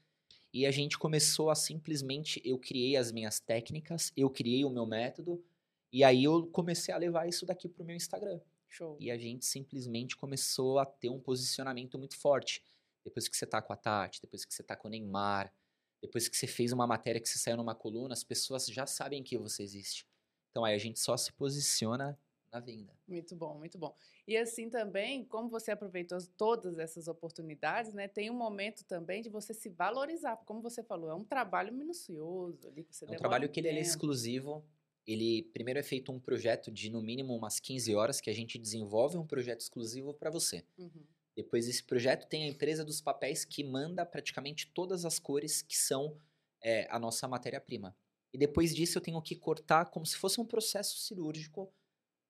[0.53, 4.85] E a gente começou a simplesmente, eu criei as minhas técnicas, eu criei o meu
[4.85, 5.43] método,
[5.91, 8.39] e aí eu comecei a levar isso daqui para o meu Instagram.
[8.67, 8.97] Show.
[8.99, 12.63] E a gente simplesmente começou a ter um posicionamento muito forte.
[13.03, 15.53] Depois que você tá com a Tati, depois que você tá com o Neymar,
[16.01, 19.23] depois que você fez uma matéria que você saiu numa coluna, as pessoas já sabem
[19.23, 20.05] que você existe.
[20.51, 22.19] Então aí a gente só se posiciona
[22.51, 22.93] na venda.
[23.07, 23.95] Muito bom, muito bom.
[24.27, 28.07] E assim também, como você aproveitou todas essas oportunidades, né?
[28.07, 32.67] Tem um momento também de você se valorizar, como você falou, é um trabalho minucioso
[32.67, 34.63] ali que você É um trabalho que ele é exclusivo.
[35.05, 38.57] Ele primeiro é feito um projeto de no mínimo umas 15 horas que a gente
[38.57, 40.65] desenvolve um projeto exclusivo para você.
[40.77, 41.05] Uhum.
[41.35, 45.77] Depois desse projeto tem a empresa dos papéis que manda praticamente todas as cores que
[45.77, 46.17] são
[46.63, 47.95] é, a nossa matéria-prima.
[48.33, 51.71] E depois disso eu tenho que cortar como se fosse um processo cirúrgico,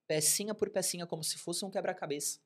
[0.08, 2.40] pecinha por pecinha, como se fosse um quebra-cabeça.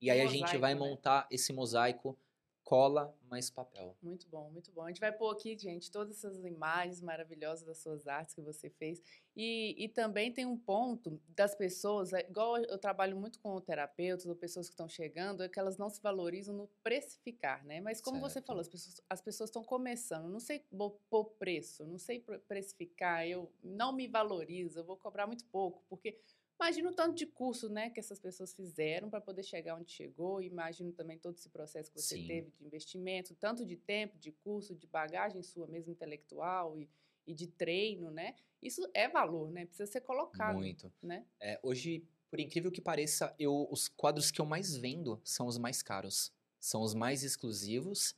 [0.00, 0.80] E aí a gente vai né?
[0.80, 2.18] montar esse mosaico
[2.64, 3.96] cola mais papel.
[4.02, 4.84] Muito bom, muito bom.
[4.84, 8.68] A gente vai pôr aqui, gente, todas essas imagens maravilhosas das suas artes que você
[8.70, 9.02] fez.
[9.36, 14.26] E, e também tem um ponto das pessoas, é, igual eu trabalho muito com terapeutas
[14.26, 17.80] ou pessoas que estão chegando, é que elas não se valorizam no precificar, né?
[17.80, 18.32] Mas como certo.
[18.32, 20.64] você falou, as pessoas as pessoas estão começando, não sei
[21.08, 26.18] pôr preço, não sei precificar, eu não me valorizo, eu vou cobrar muito pouco, porque
[26.60, 30.42] Imagino o tanto de curso né, que essas pessoas fizeram para poder chegar onde chegou.
[30.42, 32.26] Imagino também todo esse processo que você Sim.
[32.26, 36.86] teve de investimento, tanto de tempo, de curso, de bagagem sua mesmo intelectual e,
[37.26, 38.34] e de treino, né?
[38.60, 39.64] Isso é valor, né?
[39.64, 40.54] Precisa ser colocado.
[40.54, 40.92] Muito.
[41.02, 41.24] Né?
[41.40, 45.56] É, hoje, por incrível que pareça, eu, os quadros que eu mais vendo são os
[45.56, 46.30] mais caros.
[46.60, 48.14] São os mais exclusivos,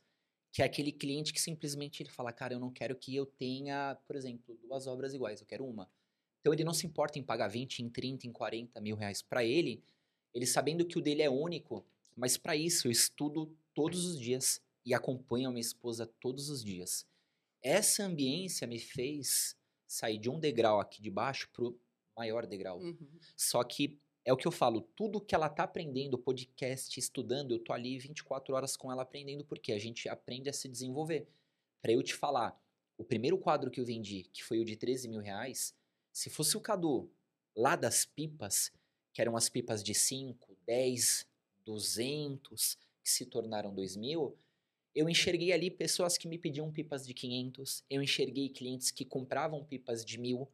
[0.51, 3.97] que é aquele cliente que simplesmente ele fala, cara, eu não quero que eu tenha,
[4.05, 5.89] por exemplo, duas obras iguais, eu quero uma.
[6.43, 9.45] Então ele não se importa em pagar 20, em 30, em 40 mil reais para
[9.45, 9.81] ele,
[10.33, 11.85] ele sabendo que o dele é único,
[12.17, 16.61] mas para isso eu estudo todos os dias e acompanho a minha esposa todos os
[16.61, 17.07] dias.
[17.61, 19.55] Essa ambiência me fez
[19.87, 21.79] sair de um degrau aqui de baixo pro
[22.13, 22.77] maior degrau.
[22.77, 22.97] Uhum.
[23.37, 27.59] Só que é o que eu falo, tudo que ela tá aprendendo, podcast, estudando, eu
[27.59, 31.25] tô ali 24 horas com ela aprendendo, porque a gente aprende a se desenvolver.
[31.81, 32.61] Para eu te falar,
[32.97, 35.73] o primeiro quadro que eu vendi, que foi o de 13 mil reais,
[36.13, 37.11] se fosse o Cadu
[37.55, 38.71] lá das pipas,
[39.11, 41.27] que eram as pipas de 5, 10,
[41.65, 44.37] 200, que se tornaram 2 mil,
[44.95, 49.65] eu enxerguei ali pessoas que me pediam pipas de 500, eu enxerguei clientes que compravam
[49.65, 50.47] pipas de mil,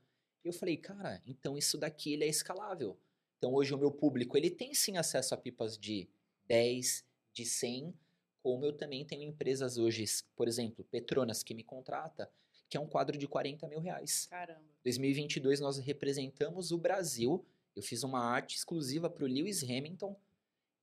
[0.44, 2.98] e eu falei, cara, então isso daqui ele é escalável.
[3.38, 6.08] Então hoje o meu público ele tem sim acesso a pipas de
[6.48, 7.94] 10, de 100,
[8.42, 12.32] como eu também tenho empresas hoje, por exemplo, Petronas que me contrata,
[12.70, 14.28] que é um quadro de 40 mil reais.
[14.30, 14.62] Caramba.
[14.84, 17.44] 2022 nós representamos o Brasil.
[17.76, 20.16] Eu fiz uma arte exclusiva para o Lewis Hamilton.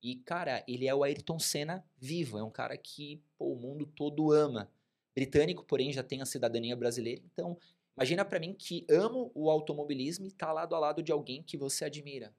[0.03, 2.37] E, cara, ele é o Ayrton Senna vivo.
[2.37, 4.69] É um cara que pô, o mundo todo ama.
[5.15, 7.21] Britânico, porém, já tem a cidadania brasileira.
[7.33, 7.57] Então,
[7.95, 11.57] imagina para mim que amo o automobilismo e tá lado a lado de alguém que
[11.57, 12.33] você admira.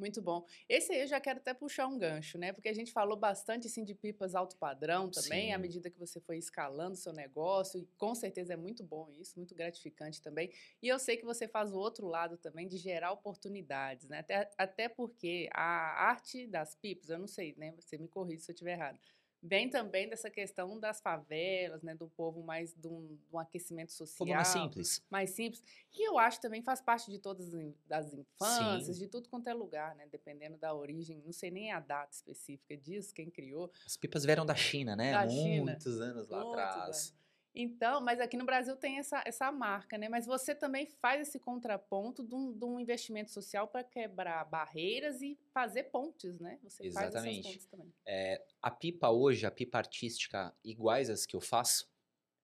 [0.00, 0.46] Muito bom.
[0.66, 2.54] Esse aí eu já quero até puxar um gancho, né?
[2.54, 5.52] Porque a gente falou bastante assim, de pipas alto padrão também, Sim.
[5.52, 9.10] à medida que você foi escalando o seu negócio, e com certeza é muito bom
[9.20, 10.50] isso, muito gratificante também.
[10.82, 14.20] E eu sei que você faz o outro lado também de gerar oportunidades, né?
[14.20, 17.74] Até, até porque a arte das pipas, eu não sei, né?
[17.78, 18.98] Você me corrija se eu estiver errado
[19.42, 23.92] vem também dessa questão das favelas, né, do povo mais de um, de um aquecimento
[23.92, 24.26] social.
[24.26, 25.02] Povo mais simples.
[25.10, 25.62] Mais simples.
[25.92, 27.52] E eu acho também faz parte de todas
[27.90, 29.04] as infâncias, Sim.
[29.04, 31.22] de tudo quanto é lugar, né, dependendo da origem.
[31.24, 33.70] Não sei nem a data específica disso, quem criou.
[33.86, 35.12] As pipas vieram da China, né?
[35.12, 36.04] Da Muitos China.
[36.04, 36.84] anos lá Muitos atrás.
[36.84, 37.19] Anos.
[37.54, 40.08] Então, mas aqui no Brasil tem essa, essa marca, né?
[40.08, 45.20] Mas você também faz esse contraponto de um, de um investimento social para quebrar barreiras
[45.20, 46.58] e fazer pontes, né?
[46.62, 47.12] Você Exatamente.
[47.12, 47.92] faz essas pontes também.
[48.06, 51.90] É, a pipa hoje, a pipa artística, iguais às que eu faço,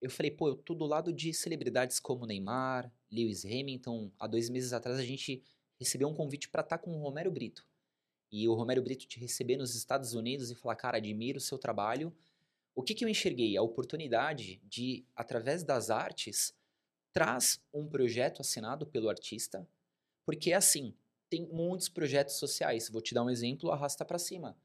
[0.01, 4.11] eu falei, pô, eu tô do lado de celebridades como Neymar, Lewis Hamilton.
[4.19, 5.43] Há dois meses atrás a gente
[5.79, 7.65] recebeu um convite para estar tá com o Romero Brito.
[8.31, 11.57] e o Romero Brito te receber nos Estados Unidos e falar, cara, admiro o seu
[11.57, 12.13] trabalho.
[12.77, 13.57] O que, que eu enxerguei?
[13.57, 16.55] A oportunidade de, através das artes,
[17.11, 19.67] traz um projeto assinado pelo artista,
[20.23, 20.93] porque assim,
[21.27, 22.87] tem muitos projetos sociais.
[22.87, 24.55] Vou te dar um exemplo, arrasta para cima.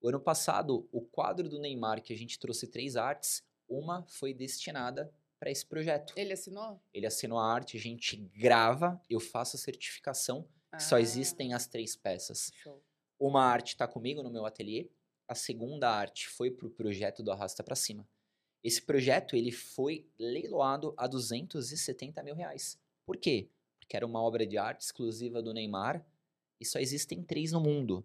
[0.00, 4.34] O ano passado, o quadro do Neymar, que a gente trouxe três artes, uma foi
[4.34, 6.12] destinada para esse projeto.
[6.16, 6.82] Ele assinou?
[6.92, 11.68] Ele assinou a arte, a gente grava, eu faço a certificação, ah, só existem as
[11.68, 12.50] três peças.
[12.52, 12.82] Show.
[13.16, 14.90] Uma arte está comigo no meu ateliê,
[15.30, 18.04] a segunda arte foi para o projeto do Arrasta para Cima.
[18.64, 22.76] Esse projeto ele foi leiloado a 270 mil reais.
[23.06, 23.48] Por quê?
[23.78, 26.04] Porque era uma obra de arte exclusiva do Neymar
[26.60, 28.04] e só existem três no mundo.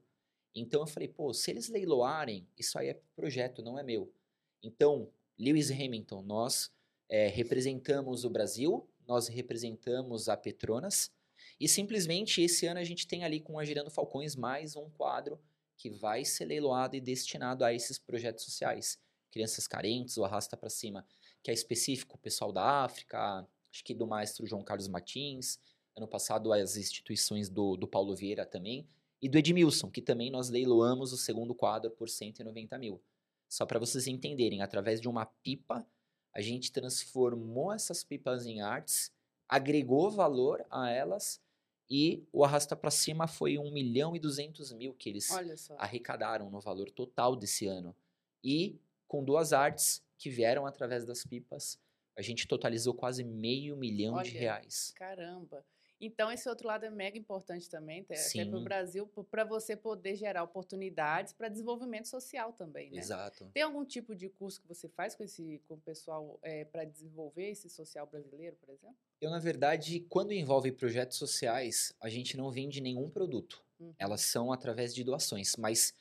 [0.54, 4.14] Então eu falei, pô, se eles leiloarem, isso aí é projeto, não é meu.
[4.62, 6.72] Então, Lewis Hamilton, nós
[7.10, 11.12] é, representamos o Brasil, nós representamos a Petronas
[11.60, 15.40] e simplesmente esse ano a gente tem ali com a Girando Falcões mais um quadro
[15.78, 19.00] que vai ser leiloado e destinado a esses projetos sociais.
[19.32, 21.06] Crianças carentes, o Arrasta para Cima,
[21.44, 25.60] que é específico, pessoal da África, acho que do maestro João Carlos Martins,
[25.96, 28.88] ano passado as instituições do, do Paulo Vieira também,
[29.22, 33.02] e do Edmilson, que também nós leiloamos o segundo quadro por 190 mil.
[33.48, 35.86] Só para vocês entenderem, através de uma pipa,
[36.34, 39.12] a gente transformou essas pipas em artes,
[39.48, 41.42] agregou valor a elas
[41.90, 45.30] e o Arrasta para Cima foi 1 milhão e 200 mil que eles
[45.78, 47.96] arrecadaram no valor total desse ano.
[48.44, 51.80] E com duas artes que vieram através das pipas.
[52.18, 54.94] A gente totalizou quase meio milhão Olha, de reais.
[54.96, 55.66] Caramba!
[56.00, 60.16] Então, esse outro lado é mega importante também, até para o Brasil, para você poder
[60.16, 63.00] gerar oportunidades para desenvolvimento social também, né?
[63.00, 63.50] Exato.
[63.54, 66.84] Tem algum tipo de curso que você faz com, esse, com o pessoal é, para
[66.84, 68.98] desenvolver esse social brasileiro, por exemplo?
[69.22, 73.64] Eu, na verdade, quando envolve projetos sociais, a gente não vende nenhum produto.
[73.80, 73.94] Uhum.
[73.98, 75.94] Elas são através de doações, mas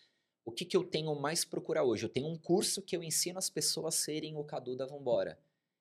[0.45, 2.05] o que, que eu tenho mais procurar hoje?
[2.05, 5.39] Eu tenho um curso que eu ensino as pessoas a serem o Cadu da Vambora.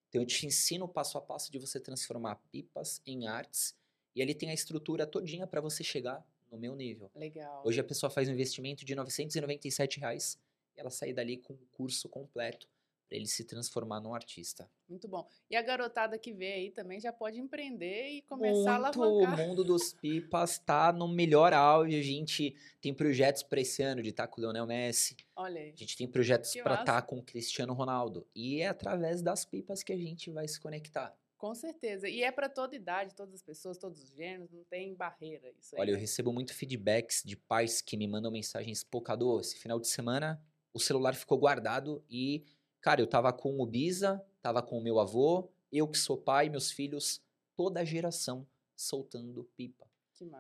[0.07, 3.75] Então eu te ensino o passo a passo de você transformar pipas em artes
[4.15, 7.09] e ele tem a estrutura todinha para você chegar no meu nível.
[7.15, 7.63] Legal.
[7.65, 10.39] Hoje a pessoa faz um investimento de 997 reais
[10.75, 12.67] e ela sai dali com o curso completo
[13.13, 14.67] para ele se transformar num artista.
[14.89, 15.27] Muito bom.
[15.49, 19.39] E a garotada que vê aí também já pode empreender e começar Muito, a alavancar.
[19.39, 21.95] O mundo dos pipas está no melhor auge.
[21.95, 25.15] A gente tem projetos para esse ano de estar com o Leonel Messi.
[25.35, 25.71] Olha aí.
[25.71, 28.25] A gente tem projetos para estar com o Cristiano Ronaldo.
[28.33, 31.15] E é através das pipas que a gente vai se conectar.
[31.43, 32.07] Com certeza.
[32.07, 35.75] E é para toda idade, todas as pessoas, todos os gêneros, não tem barreira isso
[35.75, 35.81] aí.
[35.81, 39.77] Olha, eu recebo muito feedbacks de pais que me mandam mensagens, pô, Cadu, esse final
[39.77, 40.41] de semana
[40.73, 42.45] o celular ficou guardado e
[42.83, 46.49] Cara, eu tava com o Bisa, tava com o meu avô, eu que sou pai,
[46.49, 47.21] meus filhos,
[47.55, 49.85] toda a geração soltando pipa.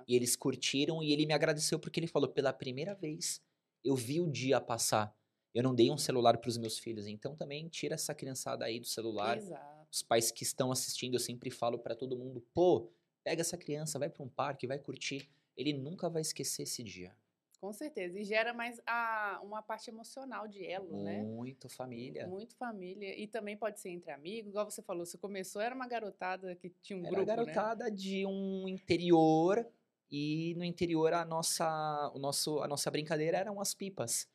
[0.05, 3.41] E eles curtiram e ele me agradeceu porque ele falou: pela primeira vez
[3.81, 5.13] eu vi o dia passar.
[5.53, 8.79] Eu não dei um celular para os meus filhos, então também tira essa criançada aí
[8.79, 9.37] do celular.
[9.37, 9.72] Exato.
[9.93, 12.91] Os pais que estão assistindo, eu sempre falo para todo mundo: pô,
[13.23, 15.29] pega essa criança, vai para um parque, vai curtir.
[15.55, 17.15] Ele nunca vai esquecer esse dia.
[17.61, 18.19] Com certeza.
[18.19, 21.23] E gera mais a, uma parte emocional de elo, Muito né?
[21.23, 22.27] Muito família.
[22.27, 23.17] Muito família.
[23.17, 24.49] E também pode ser entre amigos.
[24.49, 27.53] Igual você falou, você começou, era uma garotada que tinha um era grupo, Era né?
[27.53, 27.91] garotada né?
[27.91, 29.65] de um interior.
[30.11, 34.27] E no interior a nossa, o nosso, a nossa brincadeira eram as pipas.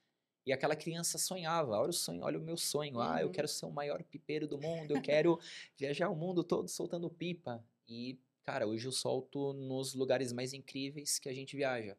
[0.46, 3.01] E aquela criança sonhava, olha o sonho, olha o meu sonho.
[3.01, 3.33] Ah, eu uhum.
[3.33, 5.38] quero ser o maior pipeiro do mundo, eu quero
[5.77, 7.62] viajar o mundo todo soltando pipa.
[7.87, 11.96] E, cara, hoje eu solto nos lugares mais incríveis que a gente viaja.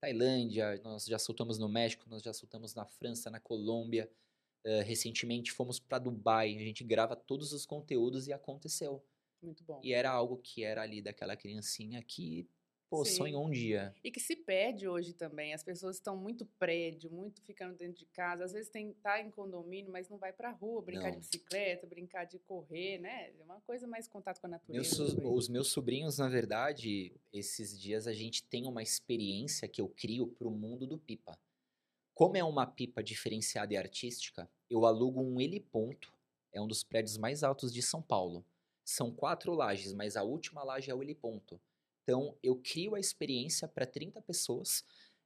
[0.00, 4.10] Tailândia, nós já soltamos no México, nós já soltamos na França, na Colômbia.
[4.64, 9.04] Uh, recentemente fomos para Dubai, a gente grava todos os conteúdos e aconteceu.
[9.42, 9.80] Muito bom.
[9.82, 12.48] E era algo que era ali daquela criancinha que
[12.92, 13.16] pô, Sim.
[13.16, 13.94] sonhou um dia.
[14.04, 15.54] E que se perde hoje também.
[15.54, 18.44] As pessoas estão muito prédio, muito ficando dentro de casa.
[18.44, 21.12] Às vezes tem tá em condomínio, mas não vai pra rua brincar não.
[21.12, 23.30] de bicicleta, brincar de correr, né?
[23.30, 25.04] É uma coisa mais contato com a natureza.
[25.04, 29.88] Meus, os meus sobrinhos, na verdade, esses dias a gente tem uma experiência que eu
[29.88, 31.38] crio pro mundo do pipa.
[32.12, 36.12] Como é uma pipa diferenciada e artística, eu alugo um heliponto,
[36.52, 38.44] é um dos prédios mais altos de São Paulo.
[38.84, 41.58] São quatro lajes, mas a última laje é o heliponto.
[42.02, 44.84] Então, eu crio a experiência para 30 pessoas,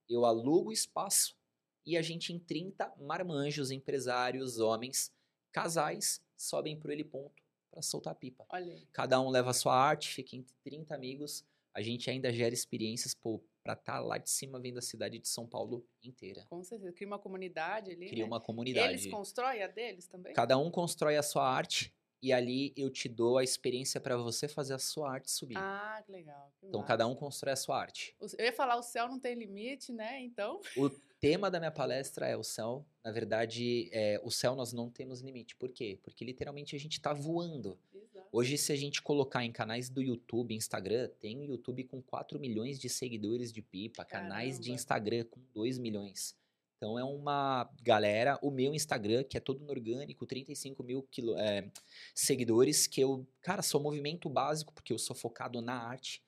[0.09, 1.37] eu alugo o espaço
[1.85, 5.13] e a gente em 30 marmanjos, empresários, homens,
[5.53, 8.47] casais, sobem para ele ponto para soltar a pipa.
[8.49, 8.83] Olha.
[8.93, 13.15] Cada um leva a sua arte, fica entre 30 amigos, a gente ainda gera experiências
[13.15, 16.47] para estar tá lá de cima vendo a cidade de São Paulo inteira.
[16.49, 18.29] Com certeza, cria uma comunidade ali, Cria né?
[18.29, 18.95] uma comunidade.
[18.95, 20.33] Eles constroem a deles também?
[20.33, 24.49] Cada um constrói a sua arte e ali eu te dou a experiência para você
[24.49, 25.57] fazer a sua arte subir.
[25.59, 26.53] Ah, que legal.
[26.59, 26.89] que então massa.
[26.89, 28.17] cada um constrói a sua arte.
[28.39, 30.21] Eu ia falar, o céu não tem limite, né?
[30.23, 30.61] Então.
[30.77, 32.85] O tema da minha palestra é o céu.
[33.05, 35.55] Na verdade, é, o céu nós não temos limite.
[35.57, 35.99] Por quê?
[36.03, 37.79] Porque literalmente a gente está voando.
[37.95, 38.29] Exato.
[38.33, 42.79] Hoje, se a gente colocar em canais do YouTube, Instagram, tem YouTube com 4 milhões
[42.79, 44.75] de seguidores de pipa, canais de Caramba.
[44.75, 46.37] Instagram com 2 milhões.
[46.77, 51.37] Então é uma galera, o meu Instagram, que é todo no orgânico, 35 mil quilo-
[51.39, 51.71] é,
[52.15, 56.23] seguidores, que eu, cara, sou movimento básico, porque eu sou focado na arte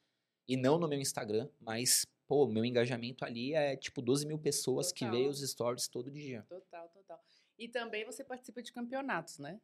[0.46, 4.90] e não no meu Instagram, mas, pô, meu engajamento ali é tipo 12 mil pessoas
[4.90, 5.30] que veem Total.
[5.30, 6.46] os stories todo dia.
[6.48, 7.20] Total, total.
[7.58, 9.60] E também você participa de campeonatos, né?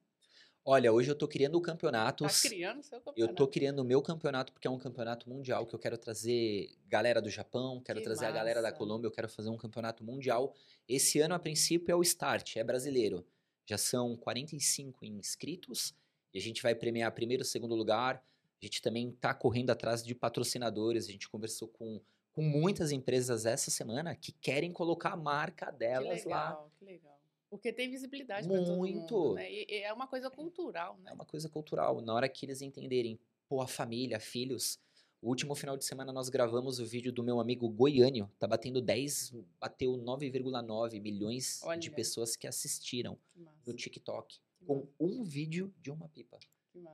[0.67, 2.41] Olha, hoje eu tô criando Tá campeonatos.
[2.41, 3.35] criando seu Eu campeonato.
[3.37, 7.21] tô criando o meu campeonato porque é um campeonato mundial que eu quero trazer galera
[7.21, 8.79] do Japão, quero Que trazer a galera da massa.
[8.79, 10.55] Colômbia, eu quero fazer um campeonato mundial.
[10.89, 13.27] Esse ano, a princípio, é o start, é brasileiro.
[13.67, 15.95] Já são 45 inscritos
[16.33, 18.25] e a gente vai premiar primeiro e segundo lugar.
[18.61, 22.01] A gente também tá correndo atrás de patrocinadores, a gente conversou com,
[22.33, 26.49] com muitas empresas essa semana que querem colocar a marca Que delas lá.
[26.49, 27.14] legal, que legal.
[27.55, 29.15] Porque tem visibilidade para todo Muito.
[29.15, 29.49] mundo, né?
[29.51, 31.13] E, e é uma coisa cultural, né?
[31.13, 32.01] É uma coisa cultural.
[32.01, 33.17] Na hora que eles entenderem,
[33.49, 34.81] pô, a família, filhos.
[35.23, 38.29] O último final de semana nós gravamos o vídeo do meu amigo Goiânio.
[38.41, 41.91] Tá batendo 10, bateu 9,9 milhões de Olha.
[41.93, 43.17] pessoas que assistiram
[43.65, 44.41] no TikTok.
[44.67, 46.39] Com um vídeo de uma pipa.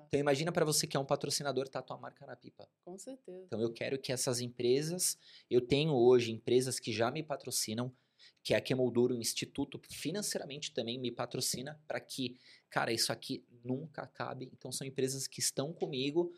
[0.08, 2.68] Então imagina pra você que é um patrocinador tá tua marca na pipa.
[2.84, 3.44] Com certeza.
[3.46, 5.16] Então eu quero que essas empresas,
[5.50, 7.90] eu tenho hoje empresas que já me patrocinam,
[8.42, 12.36] que é a Quemolduro Instituto financeiramente também me patrocina para que,
[12.68, 14.50] cara, isso aqui nunca acabe.
[14.52, 16.32] Então são empresas que estão comigo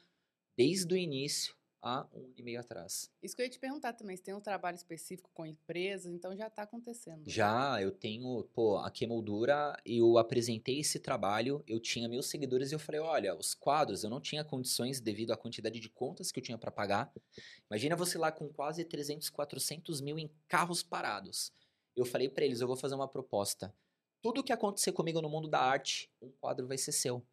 [0.57, 3.11] desde o início há um ano e meio atrás.
[3.21, 6.35] Isso que eu ia te perguntar também, se tem um trabalho específico com empresas, então
[6.37, 7.29] já está acontecendo.
[7.29, 12.75] Já eu tenho, pô, a Quemoldura, eu apresentei esse trabalho, eu tinha mil seguidores e
[12.75, 16.39] eu falei, olha, os quadros, eu não tinha condições devido à quantidade de contas que
[16.39, 17.13] eu tinha para pagar.
[17.69, 21.53] Imagina você lá com quase 300, 400 mil em carros parados.
[21.97, 23.75] Eu falei para eles, eu vou fazer uma proposta.
[24.23, 27.25] Tudo que acontecer comigo no mundo da arte, um quadro vai ser seu.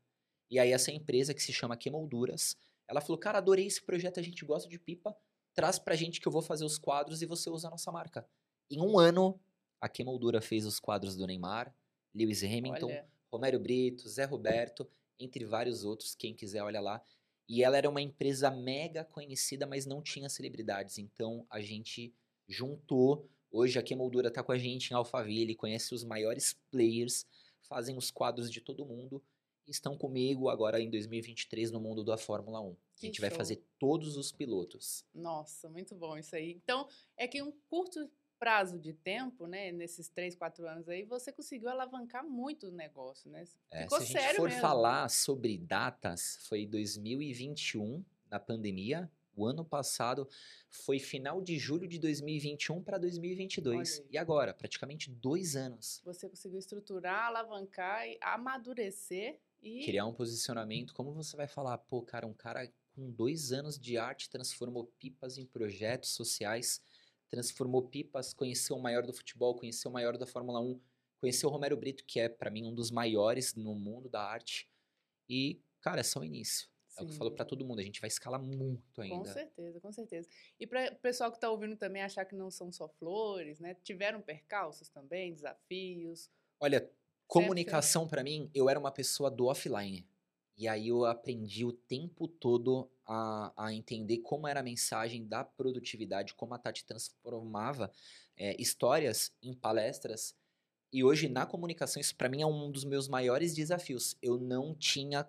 [0.49, 4.23] E aí essa empresa que se chama Quemolduras, ela falou, cara, adorei esse projeto, a
[4.23, 5.15] gente gosta de pipa,
[5.53, 8.27] traz pra gente que eu vou fazer os quadros e você usa a nossa marca.
[8.69, 9.39] Em um ano,
[9.79, 11.73] a Quemoldura fez os quadros do Neymar,
[12.13, 17.01] Lewis Hamilton, Olha, Romério Brito, Zé Roberto, entre vários outros, quem quiser olha lá.
[17.47, 20.97] E ela era uma empresa mega conhecida, mas não tinha celebridades.
[20.97, 22.13] Então a gente
[22.47, 23.27] juntou.
[23.51, 27.25] Hoje a Quemoldura tá com a gente em Alphaville, conhece os maiores players,
[27.61, 29.23] fazem os quadros de todo mundo
[29.67, 32.75] e estão comigo agora em 2023 no mundo da Fórmula 1.
[32.95, 33.37] Que a gente vai show.
[33.37, 35.05] fazer todos os pilotos.
[35.13, 36.51] nossa, muito bom isso aí.
[36.51, 41.03] Então, é que em um curto prazo de tempo, né, nesses três, quatro anos aí,
[41.03, 43.43] você conseguiu alavancar muito o negócio, né?
[43.69, 44.61] É, Ficou se a gente sério for mesmo.
[44.61, 49.11] falar sobre datas, foi 2021, na pandemia.
[49.35, 50.27] O ano passado
[50.69, 53.75] foi final de julho de 2021 para 2022.
[53.75, 54.09] Olha aí.
[54.11, 56.01] E agora, praticamente dois anos.
[56.03, 60.93] Você conseguiu estruturar, alavancar e amadurecer e Criar um posicionamento.
[60.93, 65.37] Como você vai falar, pô, cara, um cara com dois anos de arte transformou pipas
[65.37, 66.81] em projetos sociais,
[67.29, 70.79] transformou pipas, conheceu o maior do futebol, conheceu o maior da Fórmula 1,
[71.19, 74.69] conheceu o Romero Brito, que é, para mim, um dos maiores no mundo da arte.
[75.27, 76.67] E, cara, é só o início.
[76.99, 79.31] É o que eu falo pra todo mundo, a gente vai escalar muito Com ainda.
[79.31, 80.27] certeza, com certeza.
[80.59, 83.75] E para o pessoal que está ouvindo também achar que não são só flores, né?
[83.83, 86.29] Tiveram percalços também, desafios.
[86.59, 86.89] Olha,
[87.27, 90.05] comunicação pra mim, eu era uma pessoa do offline.
[90.57, 95.41] E aí eu aprendi o tempo todo a, a entender como era a mensagem da
[95.41, 97.89] produtividade, como a Tati transformava
[98.35, 100.35] é, histórias em palestras.
[100.91, 104.17] E hoje, na comunicação, isso pra mim é um dos meus maiores desafios.
[104.21, 105.25] Eu não tinha,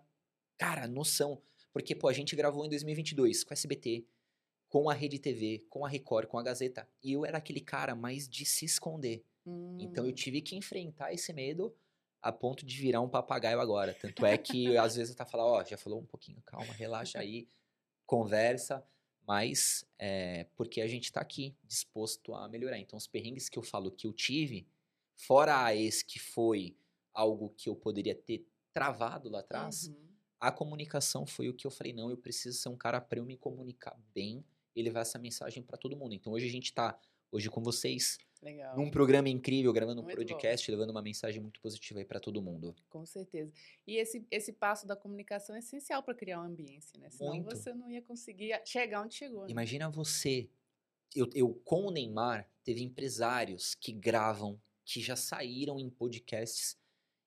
[0.59, 1.41] cara, noção.
[1.73, 4.05] Porque, pô, a gente gravou em 2022 com a SBT,
[4.69, 6.89] com a Rede TV, com a Record, com a Gazeta.
[7.03, 9.25] E eu era aquele cara mais de se esconder.
[9.79, 11.75] Então eu Hum, tive que enfrentar esse medo
[12.23, 13.95] a ponto de virar um papagaio agora.
[13.95, 17.49] Tanto é que às vezes tá falando, ó, já falou um pouquinho, calma, relaxa aí,
[18.07, 18.85] conversa,
[19.27, 22.79] mas é porque a gente tá aqui disposto a melhorar.
[22.79, 24.67] Então os perrengues que eu falo que eu tive,
[25.17, 26.77] fora esse que foi
[27.13, 30.10] algo que eu poderia ter travado lá atrás, uhum.
[30.41, 33.25] A comunicação foi o que eu falei, não, eu preciso ser um cara para eu
[33.25, 36.15] me comunicar bem e levar essa mensagem para todo mundo.
[36.15, 36.99] Então hoje a gente tá
[37.31, 38.75] hoje com vocês Legal.
[38.75, 40.25] num programa incrível, gravando um Muito bom.
[40.25, 42.75] podcast, levando uma mensagem muito positiva aí para todo mundo.
[42.89, 43.53] Com certeza.
[43.87, 47.11] E esse, esse passo da comunicação é essencial para criar uma ambiência, né?
[47.11, 47.55] Senão Muito.
[47.55, 49.43] você não ia conseguir chegar onde chegou.
[49.43, 49.51] né?
[49.51, 50.49] Imagina você,
[51.15, 56.79] eu, eu com o Neymar, teve empresários que gravam, que já saíram em podcasts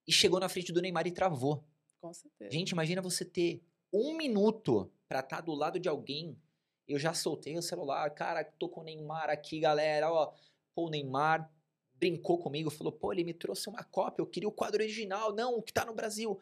[0.07, 1.63] e chegou na frente do Neymar e travou.
[2.03, 2.51] Com certeza.
[2.51, 6.37] Gente, imagina você ter um minuto pra estar do lado de alguém.
[6.85, 10.33] Eu já soltei o celular, cara, tô com o Neymar aqui, galera, ó.
[10.75, 11.49] Pô, o Neymar
[11.93, 15.55] brincou comigo, falou, pô, ele me trouxe uma cópia, eu queria o quadro original, não,
[15.55, 16.37] o que tá no Brasil.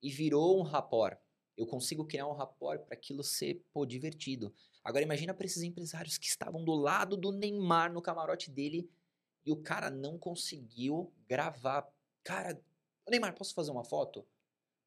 [0.00, 1.18] E virou um rapport.
[1.56, 4.54] Eu consigo criar um rapport para aquilo ser, pô, divertido.
[4.84, 8.88] Agora imagina para esses empresários que estavam do lado do Neymar no camarote dele
[9.44, 11.92] e o cara não conseguiu gravar.
[12.22, 12.62] Cara,
[13.08, 14.24] Neymar, posso fazer uma foto?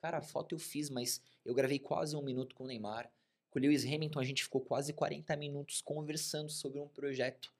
[0.03, 3.09] Cara, a foto eu fiz, mas eu gravei quase um minuto com o Neymar.
[3.49, 7.53] Com o Lewis Hamilton, a gente ficou quase 40 minutos conversando sobre um projeto.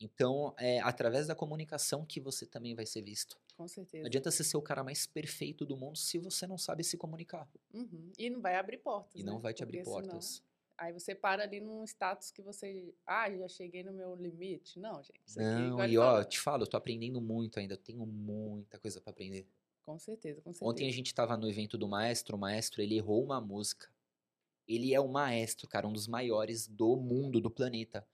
[0.00, 3.38] Então, é através da comunicação que você também vai ser visto.
[3.54, 4.02] Com certeza.
[4.02, 6.96] Não adianta você ser o cara mais perfeito do mundo se você não sabe se
[6.96, 7.46] comunicar.
[7.74, 8.10] Uhum.
[8.16, 9.20] E não vai abrir portas.
[9.20, 9.40] E não né?
[9.42, 10.42] vai te abrir Porque senão- portas.
[10.78, 12.94] Aí você para ali num status que você.
[13.06, 14.78] Ah, já cheguei no meu limite.
[14.80, 15.36] Não, gente.
[15.36, 17.74] Não, ele e ó, eu te falo, eu tô aprendendo muito ainda.
[17.74, 19.46] Eu tenho muita coisa pra aprender.
[19.84, 20.70] Com certeza, com certeza.
[20.70, 23.88] Ontem a gente tava no evento do maestro, o maestro, ele errou uma música.
[24.66, 28.06] Ele é o maestro, cara, um dos maiores do mundo, do planeta.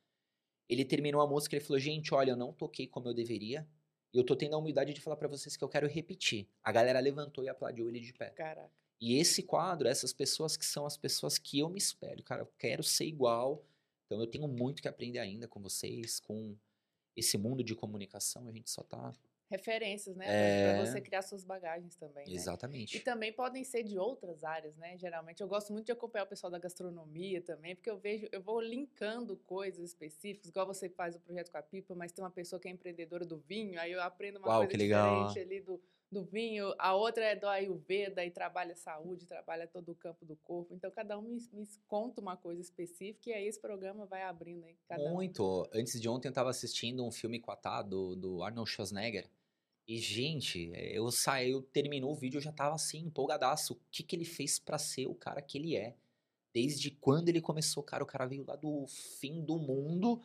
[0.69, 3.69] Ele terminou a música e ele falou: "Gente, olha, eu não toquei como eu deveria.
[4.13, 6.49] E eu tô tendo a humildade de falar pra vocês que eu quero repetir".
[6.63, 8.31] A galera levantou e aplaudiu ele de pé.
[8.31, 8.73] Caraca.
[9.01, 12.53] E esse quadro, essas pessoas que são as pessoas que eu me espelho, cara, eu
[12.59, 13.65] quero ser igual.
[14.07, 16.57] Então eu tenho muito que aprender ainda com vocês, com
[17.17, 19.13] esse mundo de comunicação, a gente só tá
[19.51, 20.27] Referências, né?
[20.29, 20.75] É.
[20.75, 22.25] Pra você criar suas bagagens também.
[22.25, 22.33] né?
[22.33, 22.97] exatamente.
[22.97, 24.97] E também podem ser de outras áreas, né?
[24.97, 28.41] Geralmente eu gosto muito de acompanhar o pessoal da gastronomia também, porque eu vejo, eu
[28.41, 32.31] vou linkando coisas específicas, igual você faz o projeto com a Pipa, mas tem uma
[32.31, 35.27] pessoa que é empreendedora do vinho, aí eu aprendo uma Uau, coisa que legal.
[35.27, 39.91] diferente ali do, do vinho, a outra é do Ayurveda e trabalha saúde, trabalha todo
[39.91, 40.75] o campo do corpo.
[40.75, 44.65] Então cada um me, me conta uma coisa específica e aí esse programa vai abrindo
[44.65, 45.15] aí cada um.
[45.15, 45.69] Muito.
[45.73, 49.29] Antes de ontem eu tava assistindo um filme com a Tá, do, do Arnold Schwarzenegger.
[49.87, 53.75] E, gente, eu saí, eu terminou o vídeo, eu já tava assim, empolgadaço.
[53.75, 55.97] O que que ele fez pra ser o cara que ele é?
[56.53, 60.21] Desde quando ele começou, cara, o cara veio lá do fim do mundo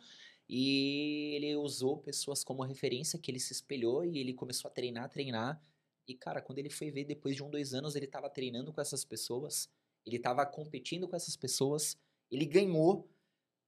[0.48, 5.10] e ele usou pessoas como referência, que ele se espelhou e ele começou a treinar,
[5.10, 5.60] treinar.
[6.06, 8.80] E, cara, quando ele foi ver, depois de um, dois anos, ele tava treinando com
[8.80, 9.68] essas pessoas,
[10.04, 11.98] ele tava competindo com essas pessoas,
[12.30, 13.08] ele ganhou.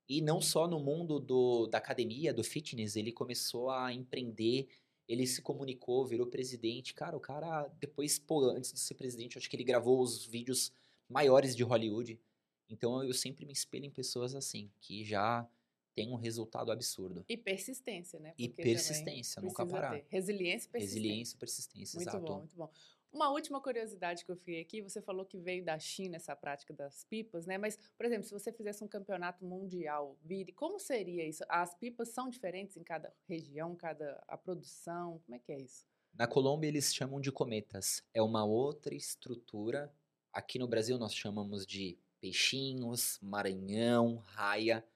[0.09, 4.69] E não só no mundo do, da academia, do fitness, ele começou a empreender,
[5.09, 6.93] ele se comunicou, virou presidente.
[6.93, 10.71] Cara, o cara, depois, pô, antes de ser presidente, acho que ele gravou os vídeos
[11.09, 12.21] maiores de Hollywood.
[12.69, 15.49] Então eu sempre me espelho em pessoas assim, que já
[15.95, 17.25] tem um resultado absurdo.
[17.29, 18.35] E persistência, né?
[18.39, 19.91] E Porque também persistência, nunca parar.
[19.93, 20.07] ter.
[20.09, 21.03] Resiliência e persistência.
[21.03, 22.25] Resiliência e persistência, Muito exato.
[22.25, 22.71] bom, muito bom.
[23.19, 26.73] Uma última curiosidade que eu fiquei aqui, você falou que veio da China essa prática
[26.73, 27.59] das pipas, né?
[27.59, 31.43] Mas, por exemplo, se você fizesse um campeonato mundial, vire, como seria isso?
[31.49, 35.85] As pipas são diferentes em cada região, cada a produção, como é que é isso?
[36.15, 38.05] Na Colômbia eles chamam de cometas.
[38.15, 39.93] É uma outra estrutura.
[40.33, 44.87] Aqui no Brasil nós chamamos de peixinhos, maranhão, raia.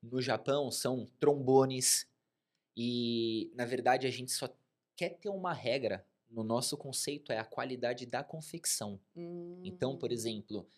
[0.00, 2.06] No Japão são trombones.
[2.76, 4.48] E na verdade a gente só
[4.94, 6.06] quer ter uma regra.
[6.36, 9.00] No nosso conceito é a qualidade da confecção.
[9.64, 10.70] Então, por Hum, exemplo,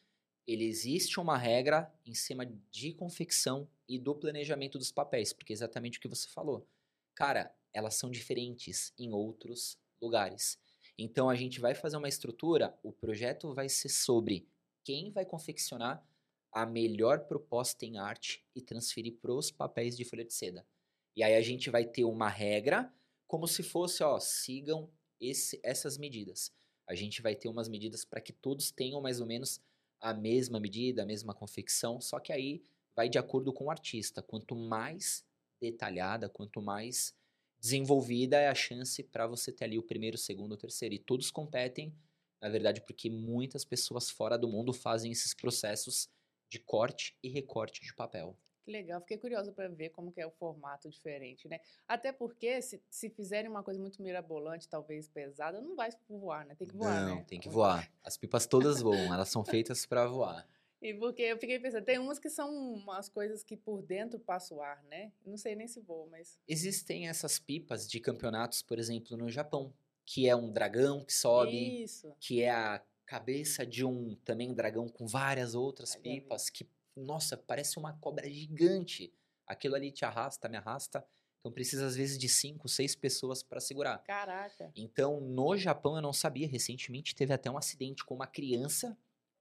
[0.47, 5.55] ele existe uma regra em cima de confecção e do planejamento dos papéis, porque é
[5.55, 6.69] exatamente o que você falou.
[7.15, 10.59] Cara, elas são diferentes em outros lugares.
[10.99, 14.49] Então a gente vai fazer uma estrutura, o projeto vai ser sobre
[14.85, 16.07] quem vai confeccionar
[16.53, 20.67] a melhor proposta em arte e transferir para os papéis de folha de seda.
[21.15, 22.93] E aí a gente vai ter uma regra,
[23.27, 24.91] como se fosse, ó, sigam
[25.21, 26.53] esse- essas medidas.
[26.87, 29.61] A gente vai ter umas medidas para que todos tenham mais ou menos
[30.01, 32.63] a mesma medida, a mesma confecção, só que aí
[32.95, 34.23] vai de acordo com o artista.
[34.23, 35.25] Quanto mais
[35.61, 37.15] detalhada, quanto mais
[37.61, 40.95] desenvolvida é a chance para você ter ali o primeiro, o segundo, o terceiro.
[40.95, 41.93] E todos competem,
[42.41, 46.09] na verdade, porque muitas pessoas fora do mundo fazem esses processos
[46.49, 48.39] de corte e recorte de papel.
[48.69, 51.59] Que legal, fiquei curiosa para ver como que é o formato diferente, né?
[51.89, 56.55] Até porque se, se fizerem uma coisa muito mirabolante, talvez pesada, não vai voar, né?
[56.55, 57.25] Tem que voar, Não, né?
[57.27, 57.91] tem que voar.
[58.05, 60.47] As pipas todas voam, elas são feitas para voar.
[60.81, 64.55] E porque eu fiquei pensando, tem umas que são umas coisas que por dentro passa
[64.55, 65.11] o ar, né?
[65.27, 66.39] Não sei nem se voa, mas.
[66.47, 69.75] Existem essas pipas de campeonatos, por exemplo, no Japão,
[70.07, 72.15] que é um dragão que sobe, Isso.
[72.21, 76.65] que é a cabeça de um também dragão com várias outras pipas que,
[76.99, 79.13] nossa, parece uma cobra gigante.
[79.47, 81.05] Aquilo ali te arrasta, me arrasta.
[81.41, 83.99] Então precisa às vezes de cinco, seis pessoas para segurar.
[83.99, 84.71] Caraca.
[84.75, 88.97] Então, no Japão eu não sabia, recentemente teve até um acidente com uma criança,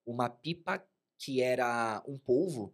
[0.06, 0.86] uma pipa
[1.18, 2.74] que era um polvo,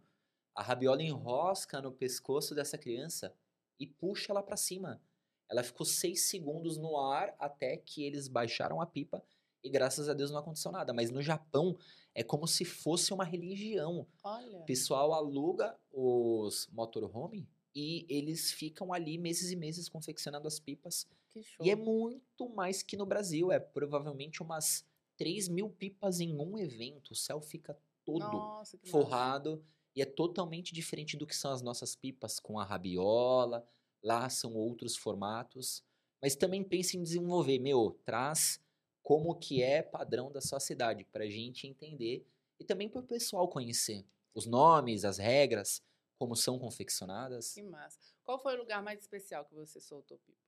[0.54, 3.34] a rabiola enrosca no pescoço dessa criança
[3.80, 5.02] e puxa ela para cima.
[5.50, 9.24] Ela ficou seis segundos no ar até que eles baixaram a pipa
[9.64, 10.94] E graças a Deus não aconteceu nada.
[10.94, 11.78] Mas no Japão
[12.14, 14.06] é como se fosse uma religião.
[14.24, 14.60] Olha.
[14.60, 21.08] O pessoal aluga os motorhome e eles ficam ali meses e meses confeccionando as pipas.
[21.32, 21.66] Que show.
[21.66, 23.52] E é muito mais que no Brasil.
[23.52, 24.86] É provavelmente umas
[25.18, 27.12] 3 mil pipas em um evento.
[27.12, 28.92] O céu fica todo Nossa, que massa.
[28.92, 29.64] forrado.
[29.96, 33.66] E é totalmente diferente do que são as nossas pipas com a rabiola.
[34.04, 35.84] Lá são outros formatos.
[36.22, 37.60] Mas também pense em desenvolver.
[37.60, 38.60] Meu, traz
[39.04, 41.06] como que é padrão da sua cidade.
[41.12, 42.26] Pra gente entender.
[42.60, 44.06] E também para o pessoal conhecer.
[44.34, 45.84] Os nomes, as regras,
[46.18, 47.54] como são confeccionadas.
[47.54, 48.00] Que massa.
[48.24, 50.40] Qual foi o lugar mais especial que você soltou pipa?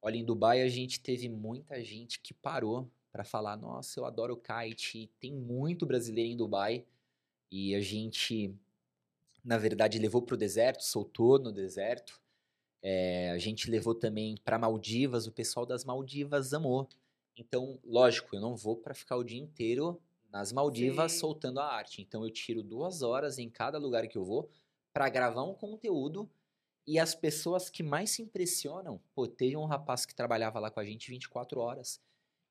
[0.00, 4.36] Olha, em Dubai a gente teve muita gente que parou para falar: Nossa, eu adoro
[4.36, 5.10] kite.
[5.18, 6.84] Tem muito brasileiro em Dubai.
[7.50, 8.54] E a gente,
[9.42, 12.20] na verdade, levou para o deserto, soltou no deserto.
[12.82, 15.26] É, a gente levou também para Maldivas.
[15.26, 16.88] O pessoal das Maldivas amou.
[17.38, 21.18] Então, lógico, eu não vou para ficar o dia inteiro nas Maldivas Sim.
[21.18, 22.02] soltando a arte.
[22.02, 24.50] Então, eu tiro duas horas em cada lugar que eu vou
[24.92, 26.28] para gravar um conteúdo
[26.86, 30.80] e as pessoas que mais se impressionam, pô, teve um rapaz que trabalhava lá com
[30.80, 32.00] a gente 24 horas.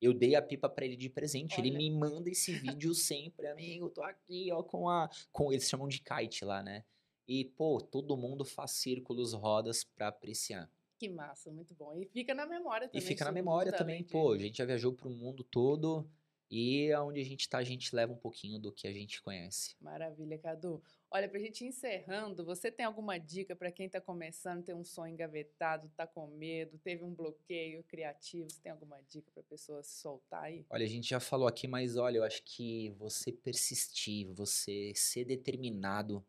[0.00, 1.60] Eu dei a pipa pra ele de presente.
[1.60, 1.78] Ele Olha.
[1.78, 3.90] me manda esse vídeo sempre, amigo.
[3.90, 5.10] Tô aqui, ó, com a.
[5.32, 6.84] Com, eles chamam de kite lá, né?
[7.26, 10.70] E, pô, todo mundo faz círculos, rodas pra apreciar.
[10.98, 11.94] Que massa, muito bom.
[11.94, 13.02] E fica na memória também.
[13.02, 14.32] E fica na memória também, pô.
[14.32, 16.10] A gente já viajou pro mundo todo.
[16.50, 19.76] E aonde a gente tá, a gente leva um pouquinho do que a gente conhece.
[19.80, 20.82] Maravilha, Cadu.
[21.10, 24.84] Olha, pra gente ir encerrando, você tem alguma dica para quem tá começando, tem um
[24.84, 28.50] sonho engavetado, tá com medo, teve um bloqueio criativo?
[28.50, 30.64] Você tem alguma dica pra pessoa se soltar aí?
[30.70, 35.26] Olha, a gente já falou aqui, mas olha, eu acho que você persistir, você ser
[35.26, 36.24] determinado,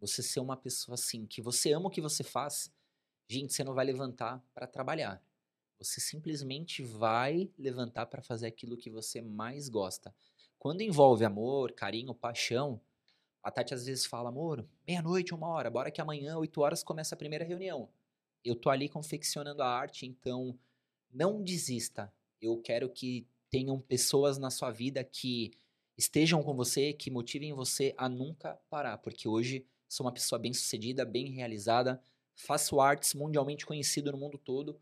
[0.00, 2.72] você ser uma pessoa assim, que você ama o que você faz,
[3.30, 5.22] gente, você não vai levantar para trabalhar.
[5.78, 10.12] Você simplesmente vai levantar para fazer aquilo que você mais gosta.
[10.58, 12.80] Quando envolve amor, carinho, paixão,
[13.40, 17.14] a Tati às vezes fala, amor, meia-noite, uma hora, bora que amanhã, oito horas, começa
[17.14, 17.88] a primeira reunião.
[18.44, 20.58] Eu tô ali confeccionando a arte, então
[21.10, 22.12] não desista.
[22.42, 25.52] Eu quero que tenham pessoas na sua vida que
[25.96, 30.52] estejam com você, que motivem você a nunca parar, porque hoje sou uma pessoa bem
[30.52, 32.02] sucedida, bem realizada,
[32.40, 34.80] faço artes mundialmente conhecido no mundo todo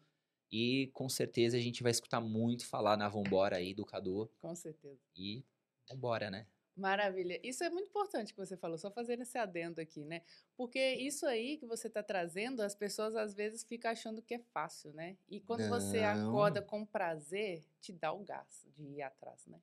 [0.51, 4.55] e com certeza a gente vai escutar muito falar na Vambora aí do Cadu Com
[4.55, 5.01] certeza.
[5.17, 5.45] e
[5.89, 6.47] vambora, né?
[6.77, 7.41] Maravilha.
[7.43, 10.23] Isso é muito importante que você falou, só fazendo esse adendo aqui, né?
[10.57, 14.39] Porque isso aí que você está trazendo, as pessoas às vezes ficam achando que é
[14.39, 15.19] fácil, né?
[15.29, 16.67] E quando você acorda Não.
[16.69, 19.61] com prazer, te dá o gás de ir atrás, né?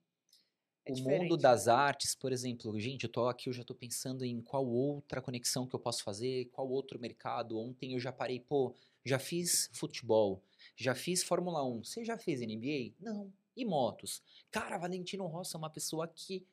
[0.85, 1.73] É o mundo das né?
[1.73, 5.67] artes, por exemplo, gente, eu tô aqui, eu já tô pensando em qual outra conexão
[5.67, 7.57] que eu posso fazer, qual outro mercado.
[7.57, 8.73] Ontem eu já parei, pô,
[9.03, 10.43] já fiz futebol,
[10.75, 11.83] já fiz Fórmula 1.
[11.83, 12.93] Você já fez NBA?
[12.99, 13.33] Não.
[13.55, 14.21] E motos?
[14.51, 16.45] Cara, Valentino Rossi é uma pessoa que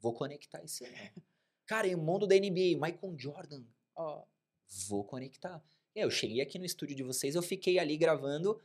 [0.00, 0.94] vou conectar esse ano.
[1.66, 3.62] Cara, e o mundo da NBA, Michael Jordan,
[3.98, 4.22] Ó,
[4.86, 5.60] vou conectar.
[5.94, 8.60] É, Eu cheguei aqui no estúdio de vocês, eu fiquei ali gravando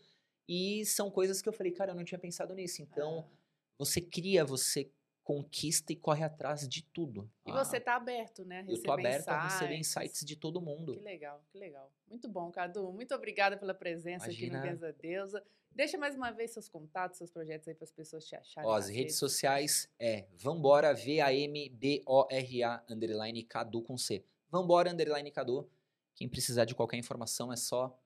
[0.47, 2.83] e são coisas que eu falei, cara, eu não tinha pensado nisso.
[2.83, 3.42] Então, ah,
[3.85, 4.89] você cria, você
[5.23, 7.29] conquista e corre atrás de tudo.
[7.45, 8.65] E Ah, você tá aberto, né?
[8.67, 10.11] Eu tô aberto a receber insights.
[10.11, 10.95] insights de todo mundo.
[10.95, 11.89] Que legal, que legal.
[12.09, 12.91] Muito bom, Cadu.
[12.91, 14.71] Muito obrigada pela presença aqui no Imagina.
[14.73, 15.43] Benza Deusa.
[15.71, 18.69] Deixa mais uma vez seus contatos, seus projetos aí para as pessoas te acharem.
[18.69, 24.23] Ó, as redes sociais é Vambora, V-A-M-B-O-R-A, underline Cadu com C.
[24.51, 25.67] Vambora, underline Cadu.
[26.15, 27.97] Quem precisar de qualquer informação é só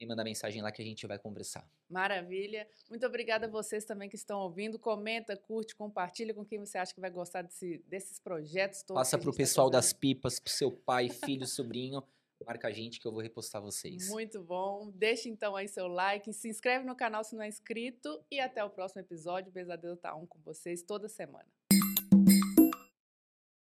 [0.00, 1.66] me mandar mensagem lá que a gente vai conversar.
[1.88, 2.68] Maravilha.
[2.90, 4.78] Muito obrigada a vocês também que estão ouvindo.
[4.78, 9.00] Comenta, curte, compartilha com quem você acha que vai gostar desse- desses projetos todos.
[9.00, 10.00] Passa que a pro gente tá pessoal das fazendo.
[10.00, 11.08] pipas, pro seu pai,
[11.40, 12.02] filho, sobrinho.
[12.46, 14.10] Marca a gente que eu vou repostar vocês.
[14.10, 14.90] Muito bom.
[14.94, 18.62] Deixe então aí seu like, se inscreve no canal se não é inscrito e até
[18.62, 19.50] o próximo episódio.
[19.50, 21.46] Pesadelo tá on com vocês toda semana.